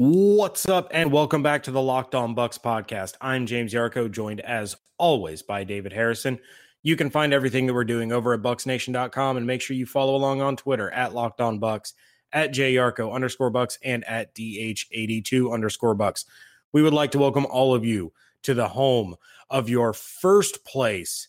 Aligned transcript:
What's 0.00 0.68
up, 0.68 0.92
and 0.92 1.10
welcome 1.10 1.42
back 1.42 1.64
to 1.64 1.72
the 1.72 1.82
Locked 1.82 2.14
On 2.14 2.32
Bucs 2.32 2.56
podcast. 2.56 3.14
I'm 3.20 3.46
James 3.46 3.74
Yarcho, 3.74 4.08
joined 4.08 4.38
as 4.38 4.76
always 4.96 5.42
by 5.42 5.64
David 5.64 5.92
Harrison. 5.92 6.38
You 6.84 6.94
can 6.94 7.10
find 7.10 7.34
everything 7.34 7.66
that 7.66 7.74
we're 7.74 7.82
doing 7.82 8.12
over 8.12 8.32
at 8.32 8.40
bucsnation.com 8.40 9.36
and 9.36 9.44
make 9.44 9.60
sure 9.60 9.74
you 9.74 9.86
follow 9.86 10.14
along 10.14 10.40
on 10.40 10.54
Twitter 10.54 10.88
at 10.92 11.14
Locked 11.14 11.40
On 11.40 11.58
Bucs, 11.58 11.94
at 12.32 12.54
JYarcho 12.54 13.12
underscore 13.12 13.50
Bucs, 13.50 13.76
and 13.82 14.04
at 14.04 14.32
DH82 14.36 15.52
underscore 15.52 15.96
Bucs. 15.96 16.26
We 16.72 16.80
would 16.80 16.94
like 16.94 17.10
to 17.10 17.18
welcome 17.18 17.46
all 17.46 17.74
of 17.74 17.84
you 17.84 18.12
to 18.44 18.54
the 18.54 18.68
home 18.68 19.16
of 19.50 19.68
your 19.68 19.92
first 19.92 20.64
place 20.64 21.26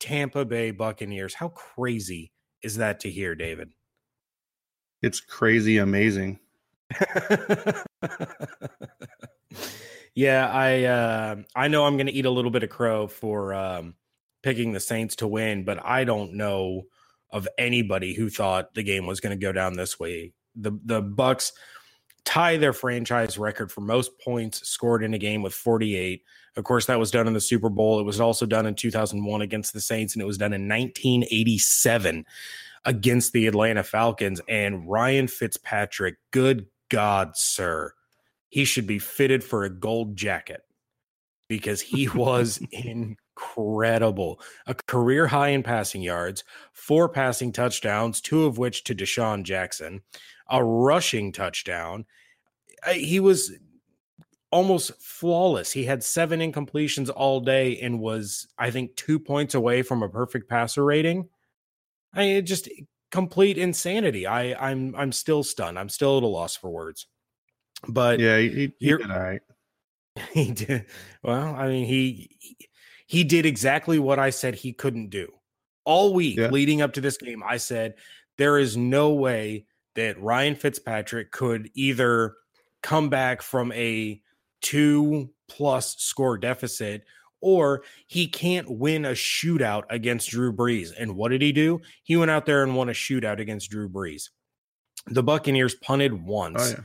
Tampa 0.00 0.46
Bay 0.46 0.70
Buccaneers. 0.70 1.34
How 1.34 1.48
crazy 1.48 2.32
is 2.62 2.76
that 2.76 3.00
to 3.00 3.10
hear, 3.10 3.34
David? 3.34 3.72
It's 5.02 5.20
crazy 5.20 5.76
amazing. 5.76 6.38
yeah, 10.14 10.48
I 10.48 10.84
uh, 10.84 11.36
I 11.54 11.68
know 11.68 11.84
I'm 11.84 11.96
going 11.96 12.06
to 12.06 12.12
eat 12.12 12.26
a 12.26 12.30
little 12.30 12.50
bit 12.50 12.62
of 12.62 12.70
crow 12.70 13.06
for 13.06 13.54
um, 13.54 13.94
picking 14.42 14.72
the 14.72 14.80
Saints 14.80 15.16
to 15.16 15.26
win, 15.26 15.64
but 15.64 15.84
I 15.84 16.04
don't 16.04 16.34
know 16.34 16.84
of 17.30 17.48
anybody 17.58 18.14
who 18.14 18.30
thought 18.30 18.74
the 18.74 18.82
game 18.82 19.06
was 19.06 19.20
going 19.20 19.38
to 19.38 19.42
go 19.42 19.52
down 19.52 19.74
this 19.74 19.98
way. 19.98 20.32
The 20.54 20.72
the 20.84 21.02
Bucs 21.02 21.52
tie 22.24 22.56
their 22.56 22.72
franchise 22.72 23.38
record 23.38 23.70
for 23.70 23.80
most 23.80 24.18
points 24.18 24.68
scored 24.68 25.02
in 25.02 25.14
a 25.14 25.18
game 25.18 25.42
with 25.42 25.54
48. 25.54 26.22
Of 26.56 26.64
course, 26.64 26.86
that 26.86 26.98
was 26.98 27.10
done 27.10 27.26
in 27.26 27.34
the 27.34 27.40
Super 27.40 27.68
Bowl. 27.68 28.00
It 28.00 28.04
was 28.04 28.20
also 28.20 28.46
done 28.46 28.66
in 28.66 28.74
2001 28.74 29.42
against 29.42 29.72
the 29.72 29.80
Saints, 29.80 30.14
and 30.14 30.22
it 30.22 30.26
was 30.26 30.38
done 30.38 30.52
in 30.52 30.68
1987 30.68 32.24
against 32.84 33.32
the 33.32 33.46
Atlanta 33.46 33.82
Falcons. 33.82 34.40
And 34.48 34.88
Ryan 34.88 35.28
Fitzpatrick, 35.28 36.16
good 36.30 36.66
God, 36.88 37.32
sir, 37.36 37.92
he 38.48 38.64
should 38.64 38.86
be 38.86 38.98
fitted 38.98 39.42
for 39.42 39.64
a 39.64 39.70
gold 39.70 40.16
jacket 40.16 40.62
because 41.48 41.80
he 41.80 42.08
was 42.14 42.60
incredible. 42.70 44.40
A 44.66 44.74
career 44.74 45.26
high 45.26 45.48
in 45.48 45.62
passing 45.62 46.02
yards, 46.02 46.44
four 46.72 47.08
passing 47.08 47.52
touchdowns, 47.52 48.20
two 48.20 48.44
of 48.44 48.58
which 48.58 48.84
to 48.84 48.94
DeSean 48.94 49.42
Jackson, 49.42 50.02
a 50.48 50.64
rushing 50.64 51.32
touchdown. 51.32 52.06
He 52.92 53.20
was 53.20 53.52
almost 54.50 54.92
flawless. 55.02 55.72
He 55.72 55.84
had 55.84 56.04
seven 56.04 56.40
incompletions 56.40 57.10
all 57.14 57.40
day 57.40 57.78
and 57.78 58.00
was, 58.00 58.46
I 58.58 58.70
think, 58.70 58.96
two 58.96 59.18
points 59.18 59.54
away 59.54 59.82
from 59.82 60.02
a 60.02 60.08
perfect 60.08 60.48
passer 60.48 60.84
rating. 60.84 61.28
I 62.14 62.20
mean, 62.20 62.36
it 62.36 62.42
just 62.42 62.68
complete 63.10 63.58
insanity. 63.58 64.26
I 64.26 64.54
I'm 64.54 64.94
I'm 64.96 65.12
still 65.12 65.42
stunned. 65.42 65.78
I'm 65.78 65.88
still 65.88 66.18
at 66.18 66.22
a 66.22 66.26
loss 66.26 66.56
for 66.56 66.70
words. 66.70 67.06
But 67.88 68.20
yeah, 68.20 68.38
he, 68.38 68.72
he 68.78 68.96
did 68.96 69.10
all 69.10 69.18
right. 69.18 69.40
He 70.32 70.50
did 70.52 70.86
well. 71.22 71.54
I 71.54 71.68
mean, 71.68 71.86
he 71.86 72.38
he 73.06 73.22
did 73.22 73.44
exactly 73.44 73.98
what 73.98 74.18
I 74.18 74.30
said 74.30 74.54
he 74.54 74.72
couldn't 74.72 75.10
do 75.10 75.30
all 75.84 76.14
week 76.14 76.38
yeah. 76.38 76.48
leading 76.48 76.80
up 76.80 76.94
to 76.94 77.00
this 77.00 77.18
game. 77.18 77.42
I 77.46 77.58
said 77.58 77.94
there 78.38 78.58
is 78.58 78.76
no 78.76 79.12
way 79.12 79.66
that 79.94 80.20
Ryan 80.20 80.54
Fitzpatrick 80.54 81.32
could 81.32 81.70
either 81.74 82.34
come 82.82 83.08
back 83.08 83.42
from 83.42 83.72
a 83.72 84.20
two 84.62 85.30
plus 85.48 85.96
score 85.98 86.38
deficit 86.38 87.04
or 87.46 87.84
he 88.08 88.26
can't 88.26 88.68
win 88.68 89.04
a 89.04 89.12
shootout 89.12 89.84
against 89.88 90.30
Drew 90.30 90.52
Brees. 90.52 90.90
And 90.98 91.14
what 91.14 91.30
did 91.30 91.42
he 91.42 91.52
do? 91.52 91.80
He 92.02 92.16
went 92.16 92.32
out 92.32 92.44
there 92.44 92.64
and 92.64 92.74
won 92.74 92.88
a 92.88 92.92
shootout 92.92 93.38
against 93.38 93.70
Drew 93.70 93.88
Brees. 93.88 94.30
The 95.06 95.22
Buccaneers 95.22 95.76
punted 95.76 96.24
once. 96.24 96.60
Oh, 96.60 96.70
yeah. 96.70 96.84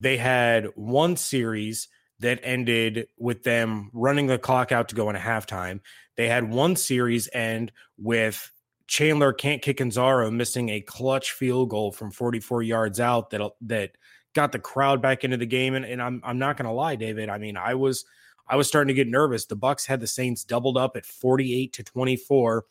They 0.00 0.16
had 0.16 0.66
one 0.74 1.16
series 1.16 1.86
that 2.18 2.40
ended 2.42 3.06
with 3.16 3.44
them 3.44 3.90
running 3.92 4.26
the 4.26 4.38
clock 4.38 4.72
out 4.72 4.88
to 4.88 4.96
go 4.96 5.08
in 5.08 5.14
a 5.14 5.20
halftime. 5.20 5.78
They 6.16 6.26
had 6.26 6.50
one 6.50 6.74
series 6.74 7.28
end 7.32 7.70
with 7.96 8.50
Chandler 8.88 9.32
Catanzaro 9.32 10.32
missing 10.32 10.70
a 10.70 10.80
clutch 10.80 11.30
field 11.30 11.70
goal 11.70 11.92
from 11.92 12.10
44 12.10 12.64
yards 12.64 12.98
out 12.98 13.30
that 13.30 13.52
that 13.62 13.92
got 14.34 14.50
the 14.50 14.58
crowd 14.58 15.00
back 15.00 15.22
into 15.22 15.36
the 15.36 15.46
game. 15.46 15.74
And, 15.74 15.84
and 15.84 16.02
I'm 16.02 16.20
I'm 16.24 16.40
not 16.40 16.56
gonna 16.56 16.74
lie, 16.74 16.96
David. 16.96 17.28
I 17.28 17.38
mean, 17.38 17.56
I 17.56 17.74
was 17.74 18.04
I 18.48 18.56
was 18.56 18.68
starting 18.68 18.88
to 18.88 18.94
get 18.94 19.08
nervous. 19.08 19.46
The 19.46 19.56
Bucs 19.56 19.86
had 19.86 20.00
the 20.00 20.06
Saints 20.06 20.44
doubled 20.44 20.76
up 20.76 20.96
at 20.96 21.06
48 21.06 21.72
to 21.74 21.82
24. 21.82 22.64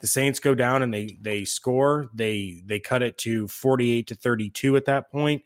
The 0.00 0.06
Saints 0.06 0.40
go 0.40 0.54
down 0.54 0.82
and 0.82 0.92
they 0.92 1.16
they 1.20 1.44
score. 1.44 2.10
They 2.14 2.62
they 2.66 2.80
cut 2.80 3.02
it 3.02 3.16
to 3.18 3.48
48 3.48 4.06
to 4.08 4.14
32 4.14 4.76
at 4.76 4.84
that 4.86 5.10
point. 5.10 5.42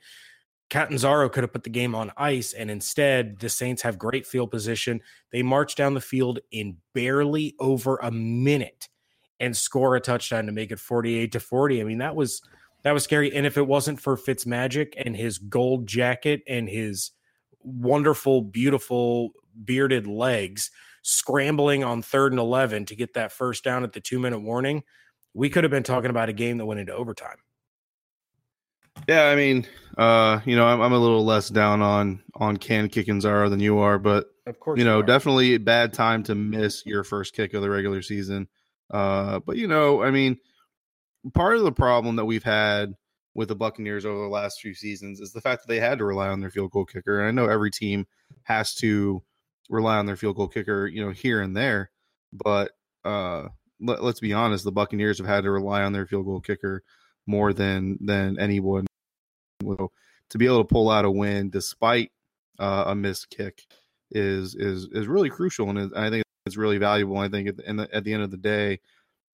Catanzaro 0.71 1.29
could 1.31 1.45
have 1.45 1.53
put 1.53 1.65
the 1.65 1.71
game 1.71 1.95
on 1.95 2.13
ice, 2.17 2.53
and 2.53 2.71
instead, 2.71 3.39
the 3.39 3.49
Saints 3.49 3.83
have 3.83 3.99
great 3.99 4.27
field 4.27 4.51
position. 4.51 5.01
They 5.33 5.43
march 5.43 5.77
down 5.77 5.95
the 5.95 6.01
field 6.01 6.41
in 6.51 6.77
barely 6.93 7.55
over 7.59 7.97
a 8.03 8.11
minute 8.11 8.89
and 9.41 9.57
score 9.57 9.97
a 9.97 10.01
touchdown 10.01 10.47
to 10.47 10.53
make 10.53 10.71
it 10.71 10.79
48 10.79 11.33
to 11.33 11.41
40. 11.41 11.81
I 11.81 11.85
mean, 11.85 11.99
that 11.99 12.17
was 12.17 12.43
that 12.83 12.93
was 12.93 13.05
scary. 13.05 13.35
And 13.35 13.47
if 13.47 13.57
it 13.57 13.67
wasn't 13.67 14.01
for 14.01 14.17
Fitzmagic 14.17 14.95
and 14.97 15.17
his 15.17 15.39
gold 15.39 15.87
jacket 15.87 16.43
and 16.47 16.69
his 16.69 17.13
wonderful, 17.63 18.43
beautiful 18.43 19.33
bearded 19.65 20.07
legs 20.07 20.71
scrambling 21.03 21.85
on 21.85 22.03
third 22.03 22.33
and 22.33 22.39
11 22.39 22.87
to 22.87 22.97
get 22.97 23.15
that 23.15 23.33
first 23.33 23.65
down 23.65 23.85
at 23.85 23.93
the 23.93 24.01
two 24.01 24.19
minute 24.19 24.41
warning, 24.41 24.83
we 25.35 25.49
could 25.49 25.65
have 25.65 25.71
been 25.71 25.83
talking 25.83 26.11
about 26.11 26.29
a 26.29 26.33
game 26.33 26.59
that 26.59 26.67
went 26.67 26.81
into 26.81 26.95
overtime. 26.95 27.37
Yeah, 29.07 29.27
I 29.27 29.37
mean, 29.37 29.67
uh, 29.97 30.41
you 30.45 30.57
know, 30.57 30.67
I'm, 30.67 30.81
I'm 30.81 30.93
a 30.93 30.99
little 30.99 31.25
less 31.25 31.49
down 31.49 31.83
on 31.83 32.23
on 32.35 32.57
Can 32.57 32.89
Catanzaro 32.89 33.49
than 33.49 33.61
you 33.61 33.79
are, 33.79 33.99
but 33.99 34.27
of 34.47 34.59
course, 34.59 34.79
you 34.79 34.85
know, 34.85 34.99
you 34.99 35.05
definitely 35.05 35.55
a 35.55 35.61
bad 35.61 35.93
time 35.93 36.23
to 36.25 36.35
miss 36.35 36.85
your 36.85 37.05
first 37.05 37.35
kick 37.35 37.55
of 37.55 37.63
the 37.63 37.71
regular 37.71 38.03
season. 38.03 38.49
Uh, 38.91 39.39
but 39.41 39.57
you 39.57 39.69
know, 39.69 40.03
I 40.03 40.11
mean, 40.11 40.39
part 41.35 41.57
of 41.57 41.63
the 41.63 41.73
problem 41.73 42.17
that 42.17 42.25
we've 42.25 42.43
had 42.43 42.95
with 43.35 43.49
the 43.49 43.55
Buccaneers 43.55 44.05
over 44.05 44.21
the 44.21 44.29
last 44.29 44.61
few 44.61 44.75
seasons 44.75 45.21
is 45.21 45.33
the 45.33 45.41
fact 45.41 45.63
that 45.63 45.73
they 45.73 45.79
had 45.79 45.99
to 45.99 46.05
rely 46.05 46.29
on 46.29 46.41
their 46.41 46.51
field 46.51 46.73
goal 46.73 46.85
kicker. 46.85 47.21
And 47.21 47.29
I 47.29 47.31
know 47.31 47.49
every 47.49 47.71
team 47.71 48.07
has 48.43 48.75
to 48.77 49.23
rely 49.69 49.97
on 49.97 50.07
their 50.07 50.17
field 50.17 50.37
goal 50.37 50.49
kicker, 50.49 50.87
you 50.87 51.05
know, 51.05 51.11
here 51.11 51.41
and 51.41 51.57
there. 51.57 51.91
But 52.33 52.73
uh, 53.05 53.49
let, 53.81 54.01
us 54.01 54.21
be 54.21 54.33
honest, 54.33 54.65
the 54.65 54.73
Buccaneers 54.73 55.19
have 55.19 55.27
had 55.27 55.45
to 55.45 55.51
rely 55.51 55.83
on 55.83 55.93
their 55.93 56.07
field 56.07 56.27
goal 56.27 56.41
kicker 56.41 56.83
more 57.27 57.53
than 57.53 57.99
than 58.01 58.39
anyone 58.39 58.87
will 59.63 59.93
to 60.31 60.39
be 60.39 60.47
able 60.47 60.65
to 60.65 60.73
pull 60.73 60.91
out 60.91 61.05
a 61.05 61.11
win 61.11 61.51
despite 61.51 62.11
uh, 62.59 62.85
a 62.89 62.95
missed 62.95 63.31
kick 63.31 63.63
is 64.11 64.55
is 64.55 64.89
is 64.93 65.07
really 65.07 65.31
crucial, 65.31 65.71
and 65.71 65.95
I 65.95 66.11
think 66.11 66.25
it's 66.47 66.57
really 66.57 66.79
valuable. 66.79 67.19
I 67.19 67.29
think 67.29 67.49
at 67.49 67.57
the, 67.57 67.63
the, 67.63 67.89
at 67.95 68.05
the 68.05 68.13
end 68.13 68.23
of 68.23 68.31
the 68.31 68.37
day, 68.37 68.81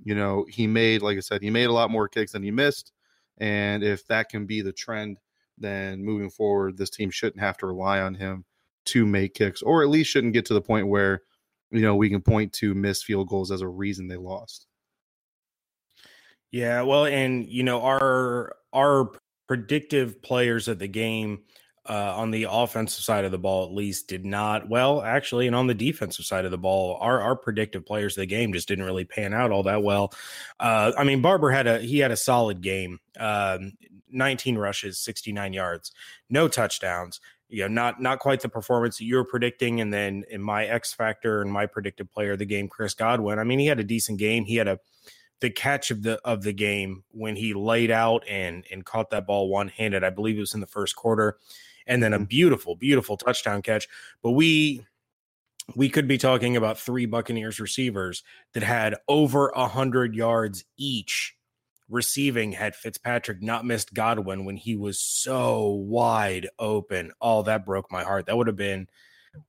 you 0.03 0.15
know, 0.15 0.45
he 0.49 0.67
made 0.67 1.03
like 1.03 1.17
I 1.17 1.21
said, 1.21 1.43
he 1.43 1.51
made 1.51 1.67
a 1.67 1.73
lot 1.73 1.91
more 1.91 2.09
kicks 2.09 2.33
than 2.33 2.43
he 2.43 2.51
missed, 2.51 2.93
and 3.39 3.83
if 3.83 4.07
that 4.09 4.29
can 4.29 4.47
be 4.47 4.61
the 4.61 4.73
trend, 4.73 5.19
then 5.59 6.05
moving 6.05 6.31
forward, 6.31 6.77
this 6.77 6.91
team 6.91 7.11
shouldn't 7.11 7.41
have 7.41 7.57
to 7.59 7.67
rely 7.67 8.01
on 8.01 8.15
him 8.15 8.45
to 8.87 9.07
make 9.07 9.35
kicks, 9.35 9.63
or 9.63 9.83
at 9.83 9.89
least 9.89 10.11
shouldn't 10.11 10.33
get 10.33 10.47
to 10.47 10.55
the 10.55 10.61
point 10.61 10.89
where 10.89 11.23
you 11.71 11.83
know 11.83 11.97
we 11.97 12.11
can 12.11 12.21
point 12.21 12.53
to 12.55 12.75
missed 12.75 13.05
field 13.05 13.29
goals 13.29 13.51
as 13.51 13.61
a 13.61 13.69
reason 13.69 14.09
they 14.09 14.17
lost. 14.17 14.67
Yeah, 16.51 16.83
well, 16.83 17.07
and 17.07 17.47
you 17.47 17.63
know 17.63 17.83
our 17.83 18.57
our 18.73 19.11
predictive 19.47 20.23
players 20.23 20.69
of 20.69 20.79
the 20.79 20.89
game 20.89 21.43
uh, 21.87 22.15
on 22.17 22.31
the 22.31 22.47
offensive 22.49 23.05
side 23.05 23.25
of 23.25 23.31
the 23.31 23.39
ball, 23.39 23.67
at 23.67 23.73
least, 23.73 24.09
did 24.09 24.25
not 24.25 24.69
well. 24.69 25.03
Actually, 25.03 25.47
and 25.47 25.57
on 25.57 25.67
the 25.67 25.75
defensive 25.75 26.25
side 26.25 26.45
of 26.45 26.51
the 26.51 26.59
ball, 26.59 26.97
our 27.01 27.21
our 27.21 27.37
predictive 27.37 27.85
players 27.85 28.17
of 28.17 28.23
the 28.23 28.27
game 28.27 28.53
just 28.53 28.69
didn't 28.69 28.85
really 28.85 29.05
pan 29.05 29.35
out 29.35 29.51
all 29.51 29.65
that 29.65 29.83
well. 29.83 30.13
Uh, 30.61 30.93
I 30.97 31.05
mean, 31.05 31.23
Barber 31.23 31.51
had 31.51 31.67
a 31.67 31.81
he 31.81 31.99
had 31.99 32.11
a 32.11 32.17
solid 32.17 32.61
game. 32.61 33.01
Um, 33.19 33.73
19 34.11 34.57
rushes, 34.57 35.01
69 35.01 35.53
yards, 35.53 35.91
no 36.31 36.47
touchdowns 36.47 37.21
you 37.49 37.63
know 37.63 37.69
not 37.69 38.01
not 38.01 38.19
quite 38.19 38.41
the 38.41 38.49
performance 38.49 38.99
that 38.99 39.05
you 39.05 39.17
were 39.17 39.25
predicting. 39.25 39.81
And 39.81 39.93
then 39.93 40.25
in 40.31 40.43
my 40.43 40.67
x 40.67 40.93
factor 40.93 41.43
and 41.43 41.53
my 41.53 41.67
predicted 41.67 42.11
player 42.11 42.33
of 42.33 42.39
the 42.39 42.47
game 42.47 42.69
chris 42.69 42.95
godwin 42.95 43.39
i 43.39 43.45
mean 43.45 43.59
he 43.59 43.67
had 43.67 43.81
a 43.81 43.85
decent 43.85 44.19
game. 44.19 44.45
He 44.45 44.57
had 44.57 44.69
a 44.69 44.79
the 45.41 45.51
catch 45.51 45.91
of 45.91 46.03
the 46.03 46.21
of 46.25 46.43
the 46.43 46.53
game 46.53 47.05
when 47.11 47.37
he 47.37 47.55
laid 47.55 47.91
out 47.91 48.25
and 48.29 48.65
and 48.71 48.85
caught 48.85 49.11
that 49.11 49.27
ball 49.27 49.49
one 49.49 49.69
handed 49.69 50.05
i 50.05 50.11
believe 50.11 50.37
it 50.37 50.41
was 50.41 50.55
in 50.55 50.61
the 50.61 50.67
first 50.67 50.97
quarter. 50.97 51.39
And 51.87 52.03
then 52.03 52.15
a 52.15 52.17
mm-hmm. 52.17 52.25
beautiful 52.25 52.77
beautiful 52.77 53.17
touchdown 53.17 53.61
catch. 53.61 53.89
But 54.23 54.31
we 54.31 54.87
we 55.75 55.89
could 55.89 56.07
be 56.07 56.19
talking 56.19 56.57
about 56.57 56.79
three 56.79 57.07
buccaneers 57.07 57.61
receivers 57.61 58.23
that 58.53 58.63
had 58.63 58.97
over 59.09 59.49
a 59.51 59.67
hundred 59.67 60.15
yards 60.15 60.65
each 60.77 61.34
receiving 61.89 62.53
had 62.53 62.75
Fitzpatrick 62.75 63.43
not 63.43 63.65
missed 63.65 63.95
Godwin 63.95 64.45
when 64.45 64.57
he 64.57 64.77
was 64.77 64.99
so 64.99 65.69
wide 65.69 66.49
open. 66.59 67.13
Oh, 67.21 67.43
that 67.43 67.67
broke 67.67 67.91
my 67.91 68.03
heart. 68.03 68.27
That 68.27 68.37
would 68.37 68.47
have 68.47 68.57
been, 68.57 68.89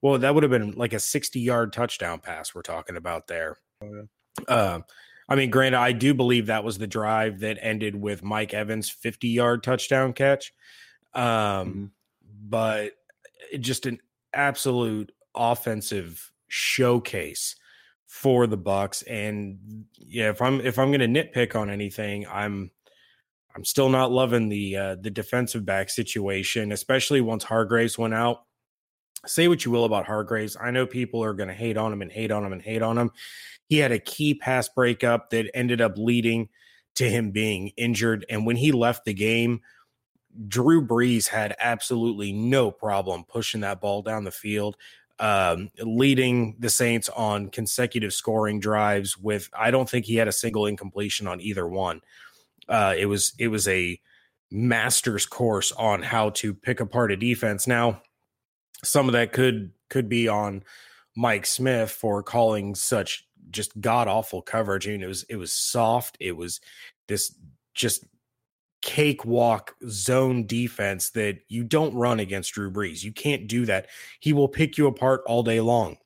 well, 0.02 0.18
that 0.18 0.34
would 0.34 0.44
have 0.44 0.52
been 0.52 0.74
like 0.74 0.94
a 0.94 1.00
60 1.00 1.40
yard 1.40 1.74
touchdown 1.74 2.20
pass 2.20 2.54
we're 2.54 2.62
talking 2.62 2.98
about 2.98 3.28
there. 3.28 3.58
Oh, 3.82 3.90
yeah. 3.94 4.54
uh, 4.54 4.80
I 5.28 5.36
mean, 5.36 5.50
granted, 5.50 5.80
I 5.80 5.92
do 5.92 6.14
believe 6.14 6.48
that 6.48 6.64
was 6.64 6.78
the 6.78 6.88
drive 6.88 7.40
that 7.40 7.58
ended 7.62 7.96
with 7.96 8.24
Mike 8.24 8.54
Evans' 8.54 8.90
50 8.90 9.30
yard 9.30 9.64
touchdown 9.64 10.14
catch. 10.14 10.54
Um, 11.14 11.24
mm-hmm. 11.24 11.86
but 12.50 12.92
just 13.60 13.86
an 13.86 14.00
absolute 14.34 15.12
offensive 15.34 16.32
showcase 16.48 17.56
for 18.16 18.48
the 18.48 18.58
Bucs. 18.58 19.04
And 19.10 19.86
yeah, 19.98 20.30
if 20.30 20.42
I'm 20.42 20.62
if 20.62 20.80
I'm 20.80 20.90
going 20.90 21.14
to 21.14 21.24
nitpick 21.24 21.54
on 21.54 21.70
anything, 21.70 22.26
I'm 22.28 22.72
I'm 23.54 23.66
still 23.66 23.90
not 23.90 24.10
loving 24.10 24.48
the 24.48 24.78
uh, 24.78 24.96
the 24.96 25.10
defensive 25.10 25.66
back 25.66 25.90
situation, 25.90 26.72
especially 26.72 27.20
once 27.20 27.44
Hargreaves 27.44 27.98
went 27.98 28.14
out. 28.14 28.44
Say 29.26 29.50
what 29.50 29.66
you 29.66 29.72
will 29.72 29.84
about 29.84 30.06
Hargreaves. 30.06 30.56
I 30.60 30.72
know 30.72 30.88
people 30.88 31.22
are 31.26 31.34
going 31.34 31.50
to 31.50 31.54
hate 31.54 31.76
on 31.76 31.92
him 31.92 32.02
and 32.02 32.12
hate 32.12 32.32
on 32.32 32.46
him 32.46 32.54
and 32.54 32.62
hate 32.62 32.82
on 32.82 32.98
him. 32.98 33.12
He 33.68 33.80
had 33.80 33.92
a 33.92 34.00
key 34.00 34.34
pass 34.34 34.70
breakup 34.70 35.32
that 35.32 35.52
ended 35.54 35.82
up 35.82 35.98
leading 35.98 36.48
to 36.96 37.10
him 37.10 37.32
being 37.32 37.74
injured. 37.76 38.26
And 38.30 38.46
when 38.46 38.56
he 38.56 38.72
left 38.72 39.04
the 39.04 39.14
game, 39.14 39.60
Drew 40.48 40.86
Brees 40.88 41.28
had 41.28 41.54
absolutely 41.60 42.32
no 42.32 42.72
problem 42.72 43.26
pushing 43.26 43.62
that 43.62 43.82
ball 43.82 44.04
down 44.04 44.24
the 44.24 44.32
field, 44.32 44.78
um, 45.20 45.70
leading 45.80 46.56
the 46.60 46.70
Saints 46.70 47.10
on 47.10 47.50
consecutive 47.50 48.14
scoring 48.14 48.60
drives. 48.60 49.18
With 49.18 49.50
I 49.58 49.72
don't 49.72 49.90
think 49.90 50.06
he 50.06 50.16
had 50.16 50.28
a 50.28 50.34
single 50.34 50.66
incompletion 50.66 51.28
on 51.28 51.42
either 51.42 51.68
one. 51.68 52.02
Uh, 52.68 52.96
it 52.98 53.06
was 53.06 53.34
it 53.38 53.48
was 53.48 53.68
a 53.68 54.00
master's 54.52 55.26
course 55.26 55.72
on 55.74 56.02
how 56.02 56.30
to 56.32 56.54
pick 56.54 56.80
apart 56.80 57.12
a 57.12 57.18
defense. 57.18 57.68
Now, 57.68 58.02
some 58.84 59.08
of 59.08 59.14
that 59.14 59.32
could 59.32 59.72
could 59.90 60.10
be 60.10 60.28
on 60.28 60.64
Mike 61.16 61.46
Smith 61.46 61.92
for 61.92 62.22
calling 62.24 62.76
such 62.76 63.28
just 63.52 63.80
god 63.80 64.08
awful 64.08 64.42
coverage. 64.42 64.88
I 64.88 64.92
mean, 64.92 65.04
it 65.04 65.08
was 65.08 65.24
it 65.24 65.38
was 65.38 65.54
soft. 65.54 66.18
It 66.20 66.34
was 66.34 66.60
this 67.08 67.36
just 67.74 68.06
cakewalk 68.86 69.76
zone 69.90 70.46
defense 70.46 71.10
that 71.10 71.40
you 71.50 71.64
don't 71.64 71.96
run 71.96 72.20
against 72.20 72.54
Drew 72.54 72.72
Brees. 72.72 73.04
You 73.04 73.12
can't 73.12 73.48
do 73.48 73.66
that. 73.66 73.88
He 74.20 74.32
will 74.32 74.48
pick 74.48 74.78
you 74.78 74.86
apart 74.86 75.24
all 75.26 75.42
day 75.42 75.60
long. 75.60 75.98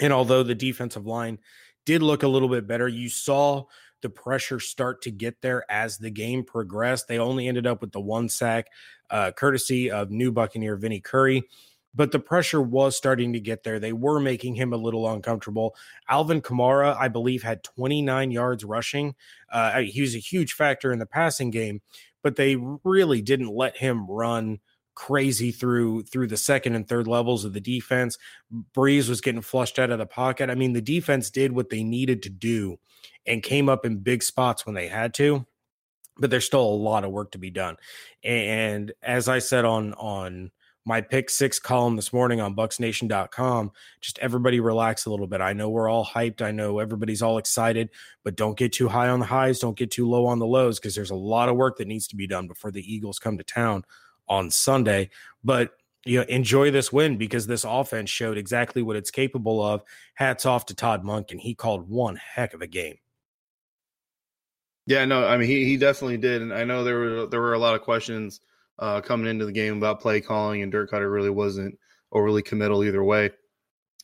And 0.00 0.10
although 0.10 0.42
the 0.42 0.54
defensive 0.54 1.06
line 1.06 1.38
did 1.84 2.02
look 2.02 2.22
a 2.22 2.28
little 2.28 2.48
bit 2.48 2.66
better, 2.66 2.88
you 2.88 3.10
saw 3.10 3.64
the 4.00 4.08
pressure 4.08 4.58
start 4.58 5.02
to 5.02 5.10
get 5.10 5.42
there 5.42 5.70
as 5.70 5.98
the 5.98 6.10
game 6.10 6.42
progressed. 6.42 7.06
They 7.06 7.18
only 7.18 7.46
ended 7.46 7.66
up 7.66 7.82
with 7.82 7.92
the 7.92 8.00
one 8.00 8.30
sack, 8.30 8.68
uh, 9.10 9.32
courtesy 9.32 9.90
of 9.90 10.10
new 10.10 10.32
Buccaneer 10.32 10.76
Vinny 10.76 11.00
Curry 11.00 11.44
but 11.94 12.12
the 12.12 12.20
pressure 12.20 12.62
was 12.62 12.96
starting 12.96 13.32
to 13.32 13.40
get 13.40 13.64
there. 13.64 13.78
They 13.78 13.92
were 13.92 14.20
making 14.20 14.54
him 14.54 14.72
a 14.72 14.78
little 14.78 15.10
uncomfortable. 15.10 15.74
Alvin 16.08 16.40
Kamara, 16.40 16.96
I 16.96 17.08
believe, 17.08 17.42
had 17.42 17.64
29 17.64 18.30
yards 18.30 18.64
rushing. 18.64 19.14
Uh, 19.50 19.80
he 19.80 20.00
was 20.00 20.14
a 20.14 20.18
huge 20.18 20.52
factor 20.52 20.92
in 20.92 20.98
the 20.98 21.06
passing 21.06 21.50
game, 21.50 21.80
but 22.22 22.36
they 22.36 22.56
really 22.84 23.22
didn't 23.22 23.54
let 23.54 23.76
him 23.76 24.06
run 24.08 24.60
crazy 24.94 25.50
through 25.50 26.02
through 26.02 26.26
the 26.26 26.36
second 26.36 26.74
and 26.74 26.86
third 26.86 27.06
levels 27.06 27.44
of 27.44 27.52
the 27.52 27.60
defense. 27.60 28.18
Brees 28.76 29.08
was 29.08 29.20
getting 29.20 29.40
flushed 29.40 29.78
out 29.78 29.90
of 29.90 29.98
the 29.98 30.06
pocket. 30.06 30.50
I 30.50 30.54
mean, 30.54 30.74
the 30.74 30.82
defense 30.82 31.30
did 31.30 31.52
what 31.52 31.70
they 31.70 31.82
needed 31.82 32.22
to 32.24 32.30
do 32.30 32.78
and 33.26 33.42
came 33.42 33.68
up 33.68 33.84
in 33.84 33.98
big 33.98 34.22
spots 34.22 34.66
when 34.66 34.74
they 34.74 34.88
had 34.88 35.14
to. 35.14 35.46
But 36.18 36.30
there's 36.30 36.44
still 36.44 36.62
a 36.62 36.74
lot 36.74 37.04
of 37.04 37.12
work 37.12 37.30
to 37.32 37.38
be 37.38 37.50
done. 37.50 37.76
And 38.22 38.92
as 39.02 39.26
I 39.26 39.38
said 39.38 39.64
on 39.64 39.94
on 39.94 40.50
my 40.84 41.00
pick 41.00 41.28
six 41.28 41.58
column 41.58 41.96
this 41.96 42.12
morning 42.12 42.40
on 42.40 42.56
bucsnation.com 42.56 43.70
just 44.00 44.18
everybody 44.18 44.60
relax 44.60 45.06
a 45.06 45.10
little 45.10 45.26
bit. 45.26 45.40
I 45.40 45.52
know 45.52 45.68
we're 45.68 45.90
all 45.90 46.06
hyped. 46.06 46.42
I 46.42 46.50
know 46.50 46.78
everybody's 46.78 47.22
all 47.22 47.38
excited 47.38 47.90
but 48.24 48.36
don't 48.36 48.58
get 48.58 48.72
too 48.72 48.88
high 48.88 49.08
on 49.08 49.20
the 49.20 49.26
highs. 49.26 49.58
Don't 49.58 49.76
get 49.76 49.90
too 49.90 50.08
low 50.08 50.26
on 50.26 50.38
the 50.38 50.46
lows 50.46 50.78
because 50.78 50.94
there's 50.94 51.10
a 51.10 51.14
lot 51.14 51.48
of 51.48 51.56
work 51.56 51.78
that 51.78 51.88
needs 51.88 52.08
to 52.08 52.16
be 52.16 52.26
done 52.26 52.46
before 52.46 52.70
the 52.70 52.92
eagles 52.92 53.18
come 53.18 53.38
to 53.38 53.44
town 53.44 53.84
on 54.28 54.50
sunday. 54.50 55.10
But 55.44 55.72
you 56.04 56.18
know 56.18 56.24
enjoy 56.28 56.70
this 56.70 56.92
win 56.92 57.18
because 57.18 57.46
this 57.46 57.64
offense 57.64 58.08
showed 58.08 58.38
exactly 58.38 58.82
what 58.82 58.96
it's 58.96 59.10
capable 59.10 59.62
of. 59.62 59.82
Hats 60.14 60.46
off 60.46 60.66
to 60.66 60.74
todd 60.74 61.04
Monken, 61.04 61.38
he 61.38 61.54
called 61.54 61.88
one 61.88 62.16
heck 62.16 62.54
of 62.54 62.62
a 62.62 62.66
game. 62.66 62.96
Yeah 64.86 65.04
no 65.04 65.26
i 65.26 65.36
mean 65.36 65.48
he, 65.48 65.64
he 65.66 65.76
definitely 65.76 66.16
did 66.16 66.42
and 66.42 66.52
i 66.52 66.64
know 66.64 66.82
there 66.82 66.98
were 66.98 67.26
there 67.26 67.40
were 67.40 67.52
a 67.52 67.58
lot 67.58 67.74
of 67.74 67.82
questions 67.82 68.40
uh, 68.80 69.00
coming 69.02 69.28
into 69.28 69.44
the 69.44 69.52
game 69.52 69.76
about 69.76 70.00
play 70.00 70.20
calling, 70.20 70.62
and 70.62 70.72
Dirk 70.72 70.90
Koetter 70.90 71.12
really 71.12 71.30
wasn't 71.30 71.78
overly 72.10 72.42
committal 72.42 72.82
either 72.82 73.04
way. 73.04 73.30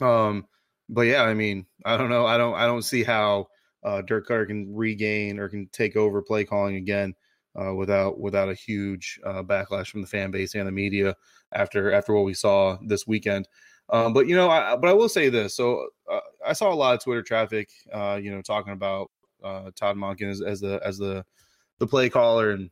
Um, 0.00 0.46
but 0.88 1.02
yeah, 1.02 1.22
I 1.22 1.34
mean, 1.34 1.66
I 1.84 1.96
don't 1.96 2.10
know. 2.10 2.26
I 2.26 2.36
don't. 2.36 2.54
I 2.54 2.66
don't 2.66 2.82
see 2.82 3.02
how 3.02 3.46
uh, 3.82 4.02
Dirk 4.02 4.28
Koetter 4.28 4.46
can 4.46 4.74
regain 4.74 5.38
or 5.38 5.48
can 5.48 5.68
take 5.72 5.96
over 5.96 6.22
play 6.22 6.44
calling 6.44 6.76
again 6.76 7.14
uh, 7.60 7.74
without 7.74 8.20
without 8.20 8.48
a 8.48 8.54
huge 8.54 9.18
uh, 9.24 9.42
backlash 9.42 9.88
from 9.88 10.02
the 10.02 10.06
fan 10.06 10.30
base 10.30 10.54
and 10.54 10.68
the 10.68 10.72
media 10.72 11.16
after 11.52 11.92
after 11.92 12.14
what 12.14 12.24
we 12.24 12.34
saw 12.34 12.76
this 12.86 13.06
weekend. 13.06 13.48
Um, 13.88 14.12
but 14.12 14.26
you 14.26 14.36
know, 14.36 14.50
I, 14.50 14.76
but 14.76 14.90
I 14.90 14.92
will 14.92 15.08
say 15.08 15.28
this. 15.28 15.56
So 15.56 15.86
uh, 16.10 16.20
I 16.44 16.52
saw 16.52 16.72
a 16.72 16.74
lot 16.74 16.94
of 16.94 17.02
Twitter 17.02 17.22
traffic, 17.22 17.68
uh, 17.92 18.18
you 18.20 18.30
know, 18.30 18.42
talking 18.42 18.72
about 18.72 19.10
uh, 19.42 19.70
Todd 19.74 19.96
Monken 19.96 20.30
as, 20.30 20.42
as 20.42 20.60
the 20.60 20.80
as 20.84 20.98
the 20.98 21.24
the 21.78 21.86
play 21.86 22.08
caller 22.10 22.50
and 22.50 22.70